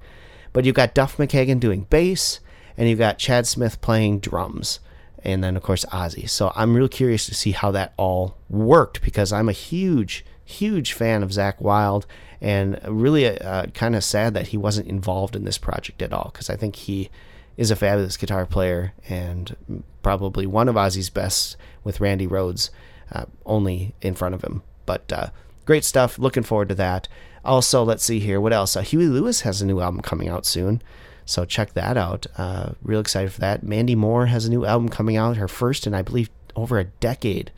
but 0.53 0.65
you've 0.65 0.75
got 0.75 0.93
Duff 0.93 1.17
McKagan 1.17 1.59
doing 1.59 1.87
bass, 1.89 2.39
and 2.77 2.87
you've 2.87 2.99
got 2.99 3.19
Chad 3.19 3.45
Smith 3.45 3.81
playing 3.81 4.19
drums, 4.19 4.79
and 5.23 5.43
then 5.43 5.57
of 5.57 5.63
course 5.63 5.85
Ozzy. 5.85 6.29
So 6.29 6.53
I'm 6.55 6.73
real 6.73 6.87
curious 6.87 7.25
to 7.25 7.35
see 7.35 7.51
how 7.51 7.69
that 7.71 7.93
all 7.97 8.37
worked 8.49 9.01
because 9.01 9.33
I'm 9.33 9.49
a 9.49 9.53
huge, 9.53 10.25
huge 10.45 10.93
fan 10.93 11.23
of 11.23 11.29
Zakk 11.29 11.59
Wylde, 11.61 12.05
and 12.41 12.79
really 12.87 13.27
uh, 13.39 13.67
kind 13.67 13.95
of 13.95 14.03
sad 14.03 14.33
that 14.33 14.47
he 14.47 14.57
wasn't 14.57 14.87
involved 14.87 15.35
in 15.35 15.45
this 15.45 15.57
project 15.57 16.01
at 16.01 16.13
all 16.13 16.29
because 16.33 16.49
I 16.49 16.55
think 16.55 16.75
he 16.75 17.09
is 17.57 17.69
a 17.69 17.75
fabulous 17.75 18.17
guitar 18.17 18.45
player 18.45 18.93
and 19.07 19.83
probably 20.01 20.47
one 20.47 20.67
of 20.67 20.75
Ozzy's 20.75 21.09
best 21.09 21.57
with 21.83 21.99
Randy 21.99 22.27
Rhoads 22.27 22.69
uh, 23.11 23.25
only 23.45 23.93
in 24.01 24.15
front 24.15 24.33
of 24.33 24.43
him. 24.43 24.63
But 24.85 25.11
uh, 25.11 25.27
great 25.65 25.85
stuff. 25.85 26.17
Looking 26.17 26.43
forward 26.43 26.69
to 26.69 26.75
that. 26.75 27.07
Also, 27.43 27.83
let's 27.83 28.03
see 28.03 28.19
here. 28.19 28.39
What 28.39 28.53
else? 28.53 28.75
Uh, 28.75 28.81
Huey 28.81 29.07
Lewis 29.07 29.41
has 29.41 29.61
a 29.61 29.65
new 29.65 29.79
album 29.79 30.01
coming 30.01 30.29
out 30.29 30.45
soon. 30.45 30.81
So 31.25 31.45
check 31.45 31.73
that 31.73 31.97
out. 31.97 32.25
Uh, 32.37 32.71
real 32.81 32.99
excited 32.99 33.31
for 33.31 33.41
that. 33.41 33.63
Mandy 33.63 33.95
Moore 33.95 34.27
has 34.27 34.45
a 34.45 34.49
new 34.49 34.65
album 34.65 34.89
coming 34.89 35.17
out, 35.17 35.37
her 35.37 35.47
first 35.47 35.85
in, 35.85 35.93
I 35.93 36.01
believe, 36.01 36.29
over 36.55 36.79
a 36.79 36.85
decade. 36.85 37.51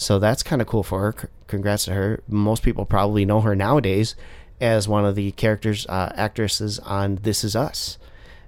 So 0.00 0.18
that's 0.18 0.42
kind 0.42 0.62
of 0.62 0.66
cool 0.66 0.82
for 0.82 1.00
her. 1.00 1.28
Congrats 1.46 1.84
to 1.84 1.92
her. 1.92 2.22
Most 2.26 2.62
people 2.62 2.86
probably 2.86 3.26
know 3.26 3.42
her 3.42 3.54
nowadays 3.54 4.16
as 4.58 4.88
one 4.88 5.04
of 5.04 5.14
the 5.14 5.32
characters, 5.32 5.86
uh, 5.90 6.10
actresses 6.14 6.78
on 6.78 7.16
This 7.16 7.44
Is 7.44 7.54
Us. 7.54 7.98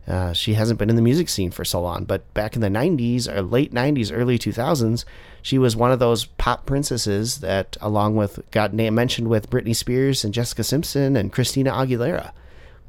Uh, 0.09 0.33
she 0.33 0.55
hasn't 0.55 0.79
been 0.79 0.89
in 0.89 0.97
the 0.97 1.03
music 1.03 1.29
scene 1.29 1.51
for 1.51 1.63
so 1.63 1.83
long, 1.83 2.05
but 2.05 2.33
back 2.33 2.55
in 2.55 2.63
the 2.63 2.69
90s 2.69 3.29
or 3.29 3.43
late 3.43 3.71
90s, 3.71 4.11
early 4.11 4.39
2000s, 4.39 5.05
she 5.43 5.59
was 5.59 5.77
one 5.77 5.93
of 5.93 5.99
those 5.99 6.25
pop 6.25 6.65
princesses 6.65 7.41
that, 7.41 7.77
along 7.83 8.17
with, 8.17 8.41
got 8.51 8.73
mentioned 8.73 9.29
with 9.29 9.51
Britney 9.51 9.77
Spears 9.77 10.25
and 10.25 10.33
Jessica 10.33 10.65
Simpson 10.65 11.17
and 11.17 11.35
Christina 11.35 11.71
Aguilera. 11.73 12.33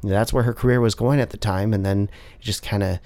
That's 0.02 0.32
where 0.32 0.44
her 0.44 0.54
career 0.54 0.80
was 0.80 0.94
going 0.94 1.20
at 1.20 1.30
the 1.30 1.36
time, 1.36 1.74
and 1.74 1.84
then 1.84 2.08
just 2.40 2.62
kind 2.62 2.82
of 2.82 2.98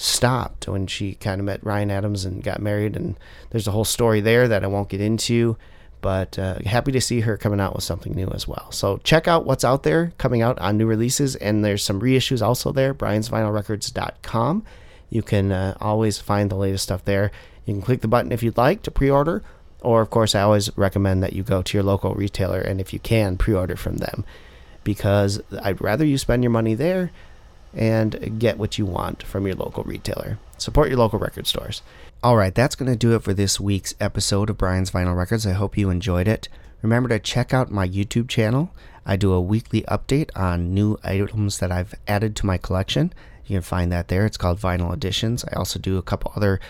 stopped 0.00 0.68
when 0.68 0.86
she 0.86 1.14
kind 1.14 1.40
of 1.40 1.44
met 1.44 1.64
Ryan 1.64 1.90
Adams 1.90 2.24
and 2.24 2.42
got 2.42 2.62
married. 2.62 2.94
And 2.94 3.18
there's 3.50 3.66
a 3.66 3.72
whole 3.72 3.84
story 3.84 4.20
there 4.20 4.46
that 4.46 4.62
I 4.62 4.68
won't 4.68 4.88
get 4.88 5.00
into, 5.00 5.56
but 6.00 6.38
uh, 6.38 6.60
happy 6.64 6.92
to 6.92 7.00
see 7.00 7.20
her 7.20 7.36
coming 7.36 7.58
out 7.58 7.74
with 7.74 7.82
something 7.82 8.14
new 8.14 8.28
as 8.28 8.46
well. 8.46 8.70
So 8.70 8.98
check 8.98 9.26
out 9.26 9.44
what's 9.44 9.64
out 9.64 9.82
there 9.82 10.12
coming 10.16 10.40
out 10.40 10.56
on 10.60 10.78
new 10.78 10.86
releases, 10.86 11.34
and 11.34 11.64
there's 11.64 11.84
some 11.84 12.00
reissues 12.00 12.40
also 12.40 12.70
there. 12.70 12.94
Brian'sVinylRecords.com. 12.94 14.64
You 15.10 15.22
can 15.22 15.50
uh, 15.50 15.76
always 15.80 16.18
find 16.18 16.48
the 16.48 16.56
latest 16.56 16.84
stuff 16.84 17.04
there. 17.04 17.32
You 17.66 17.74
can 17.74 17.82
click 17.82 18.00
the 18.00 18.08
button 18.08 18.30
if 18.30 18.40
you'd 18.40 18.56
like 18.56 18.82
to 18.82 18.92
pre-order, 18.92 19.42
or 19.80 20.00
of 20.00 20.10
course, 20.10 20.36
I 20.36 20.42
always 20.42 20.70
recommend 20.78 21.24
that 21.24 21.32
you 21.32 21.42
go 21.42 21.60
to 21.62 21.76
your 21.76 21.84
local 21.84 22.14
retailer 22.14 22.60
and 22.60 22.80
if 22.80 22.92
you 22.92 23.00
can, 23.00 23.36
pre-order 23.36 23.74
from 23.74 23.96
them, 23.96 24.24
because 24.84 25.40
I'd 25.60 25.80
rather 25.80 26.04
you 26.04 26.18
spend 26.18 26.44
your 26.44 26.50
money 26.50 26.74
there 26.74 27.10
and 27.74 28.38
get 28.38 28.58
what 28.58 28.78
you 28.78 28.86
want 28.86 29.22
from 29.22 29.46
your 29.46 29.56
local 29.56 29.84
retailer. 29.84 30.38
Support 30.56 30.88
your 30.88 30.98
local 30.98 31.18
record 31.18 31.46
stores. 31.46 31.82
All 32.22 32.36
right, 32.36 32.54
that's 32.54 32.74
going 32.74 32.90
to 32.90 32.96
do 32.96 33.14
it 33.14 33.22
for 33.22 33.32
this 33.32 33.60
week's 33.60 33.94
episode 34.00 34.50
of 34.50 34.58
Brian's 34.58 34.90
Vinyl 34.90 35.16
Records. 35.16 35.46
I 35.46 35.52
hope 35.52 35.78
you 35.78 35.88
enjoyed 35.90 36.26
it. 36.26 36.48
Remember 36.82 37.08
to 37.08 37.18
check 37.18 37.54
out 37.54 37.70
my 37.70 37.86
YouTube 37.88 38.28
channel. 38.28 38.70
I 39.06 39.16
do 39.16 39.32
a 39.32 39.40
weekly 39.40 39.82
update 39.82 40.30
on 40.36 40.74
new 40.74 40.98
items 41.04 41.58
that 41.60 41.72
I've 41.72 41.94
added 42.06 42.34
to 42.36 42.46
my 42.46 42.58
collection. 42.58 43.12
You 43.46 43.56
can 43.56 43.62
find 43.62 43.90
that 43.92 44.08
there. 44.08 44.26
It's 44.26 44.36
called 44.36 44.58
Vinyl 44.58 44.92
Editions. 44.92 45.44
I 45.44 45.56
also 45.56 45.78
do 45.78 45.96
a 45.96 46.02
couple 46.02 46.32
other 46.36 46.60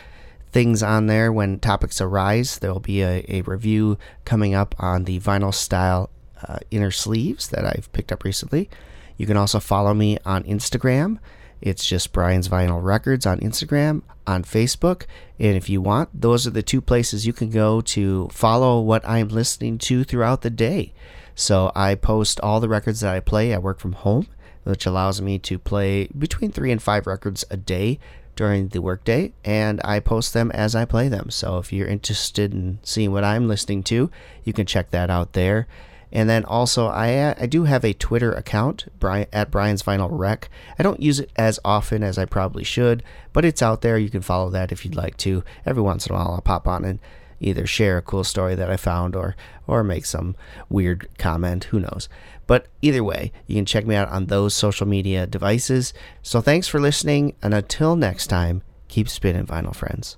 things 0.53 0.83
on 0.83 1.07
there 1.07 1.33
when 1.33 1.59
topics 1.59 2.01
arise. 2.01 2.59
There 2.59 2.73
will 2.73 2.81
be 2.81 3.03
a, 3.03 3.25
a 3.29 3.43
review 3.43 3.99
coming 4.25 4.55
up 4.55 4.75
on 4.79 5.05
the 5.05 5.19
vinyl 5.21 5.53
style 5.53 6.11
uh, 6.47 6.59
inner 6.71 6.91
sleeves 6.91 7.49
that 7.49 7.65
I've 7.65 7.91
picked 7.93 8.13
up 8.13 8.25
recently. 8.25 8.71
You 9.19 9.27
can 9.27 9.37
also 9.37 9.61
follow 9.61 9.93
me 9.93 10.17
on 10.25 10.45
Instagram. 10.45 11.19
It's 11.61 11.85
just 11.85 12.13
Brian's 12.13 12.49
Vinyl 12.49 12.83
Records 12.83 13.27
on 13.27 13.41
Instagram, 13.41 14.03
on 14.27 14.45
Facebook. 14.45 15.05
And 15.39 15.57
if 15.57 15.69
you 15.69 15.83
want, 15.83 16.09
those 16.19 16.47
are 16.47 16.51
the 16.51 16.63
two 16.63 16.81
places 16.81 17.27
you 17.27 17.33
can 17.33 17.51
go 17.51 17.81
to 17.83 18.29
follow 18.33 18.81
what 18.81 19.07
I'm 19.07 19.29
listening 19.29 19.77
to 19.79 20.05
throughout 20.05 20.43
the 20.43 20.51
day. 20.51 20.95
So 21.35 21.73
I 21.75 21.95
post 21.97 22.41
all 22.41 22.61
the 22.61 22.69
records 22.69 23.01
that 23.01 23.15
I 23.15 23.21
play. 23.21 23.53
I 23.53 23.59
work 23.59 23.81
from 23.81 23.93
home, 23.93 24.29
which 24.65 24.87
allows 24.87 25.21
me 25.21 25.39
to 25.41 25.59
play 25.59 26.09
between 26.17 26.53
three 26.53 26.71
and 26.71 26.83
five 26.83 27.07
records 27.07 27.45
a 27.51 27.57
day 27.57 27.99
during 28.39 28.69
the 28.69 28.81
workday, 28.81 29.33
and 29.45 29.81
I 29.85 29.99
post 29.99 30.33
them 30.33 30.53
as 30.53 30.77
I 30.77 30.85
play 30.85 31.09
them. 31.09 31.29
So 31.29 31.59
if 31.59 31.73
you're 31.73 31.89
interested 31.89 32.55
in 32.55 32.79
seeing 32.85 33.11
what 33.11 33.25
I'm 33.25 33.49
listening 33.49 33.83
to, 33.85 34.13
you 34.45 34.53
can 34.53 34.65
check 34.65 34.91
that 34.91 35.11
out 35.11 35.33
there. 35.33 35.67
And 36.11 36.29
then 36.29 36.45
also, 36.45 36.87
I 36.87 37.15
uh, 37.17 37.35
I 37.39 37.47
do 37.47 37.65
have 37.65 37.85
a 37.85 37.93
Twitter 37.93 38.33
account, 38.33 38.87
Brian 38.99 39.27
at 39.33 39.51
Brian's 39.51 39.83
Vinyl 39.83 40.09
Rec. 40.11 40.49
I 40.79 40.83
don't 40.83 41.01
use 41.01 41.21
it 41.21 41.31
as 41.37 41.61
often 41.65 42.03
as 42.03 42.19
I 42.19 42.25
probably 42.25 42.65
should, 42.65 43.03
but 43.33 43.45
it's 43.45 43.63
out 43.63 43.83
there. 43.83 43.99
You 43.99 44.11
can 44.11 44.23
follow 44.23 44.51
that 44.51 44.73
if 44.73 44.85
you'd 44.85 44.97
like 44.97 45.17
to. 45.19 45.45
Every 45.67 45.83
once 45.83 46.07
in 46.07 46.15
a 46.15 46.19
while, 46.19 46.33
I'll 46.33 46.41
pop 46.41 46.67
on 46.67 46.85
and 46.85 46.99
either 47.41 47.67
share 47.67 47.99
a 47.99 48.03
cool 48.03 48.25
story 48.25 48.55
that 48.55 48.71
I 48.71 48.77
found 48.77 49.15
or 49.15 49.37
or 49.67 49.85
make 49.85 50.07
some 50.07 50.35
weird 50.69 51.09
comment. 51.19 51.65
Who 51.65 51.81
knows? 51.81 52.09
But 52.47 52.67
either 52.81 53.05
way, 53.05 53.33
you 53.47 53.57
can 53.57 53.67
check 53.67 53.87
me 53.87 53.95
out 53.95 54.09
on 54.09 54.27
those 54.27 54.55
social 54.55 54.87
media 54.87 55.27
devices. 55.27 55.93
So 56.23 56.41
thanks 56.41 56.67
for 56.67 56.81
listening, 56.81 57.35
and 57.43 57.53
until 57.53 57.97
next 57.97 58.29
time, 58.29 58.63
keep 58.89 59.09
spinning, 59.09 59.47
vinyl 59.47 59.77
friends. 59.77 60.17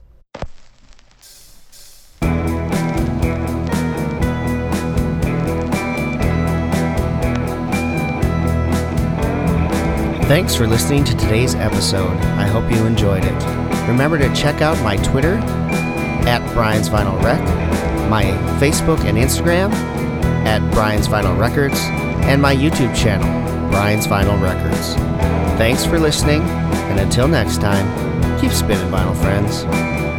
Thanks 10.30 10.54
for 10.54 10.68
listening 10.68 11.02
to 11.06 11.16
today's 11.16 11.56
episode. 11.56 12.16
I 12.38 12.46
hope 12.46 12.70
you 12.70 12.86
enjoyed 12.86 13.24
it. 13.24 13.88
Remember 13.88 14.16
to 14.16 14.32
check 14.32 14.62
out 14.62 14.80
my 14.84 14.96
Twitter 14.98 15.34
at 15.34 16.48
Brian's 16.54 16.88
Vinyl 16.88 17.20
Rec, 17.20 17.40
my 18.08 18.22
Facebook 18.60 19.00
and 19.00 19.18
Instagram 19.18 19.72
at 20.46 20.60
Brian's 20.72 21.08
Vinyl 21.08 21.36
Records, 21.36 21.80
and 21.80 22.40
my 22.40 22.54
YouTube 22.54 22.94
channel, 22.94 23.26
Brian's 23.70 24.06
Vinyl 24.06 24.40
Records. 24.40 24.94
Thanks 25.58 25.84
for 25.84 25.98
listening, 25.98 26.42
and 26.42 27.00
until 27.00 27.26
next 27.26 27.60
time, 27.60 28.40
keep 28.40 28.52
spinning, 28.52 28.86
vinyl 28.86 29.20
friends. 29.20 30.09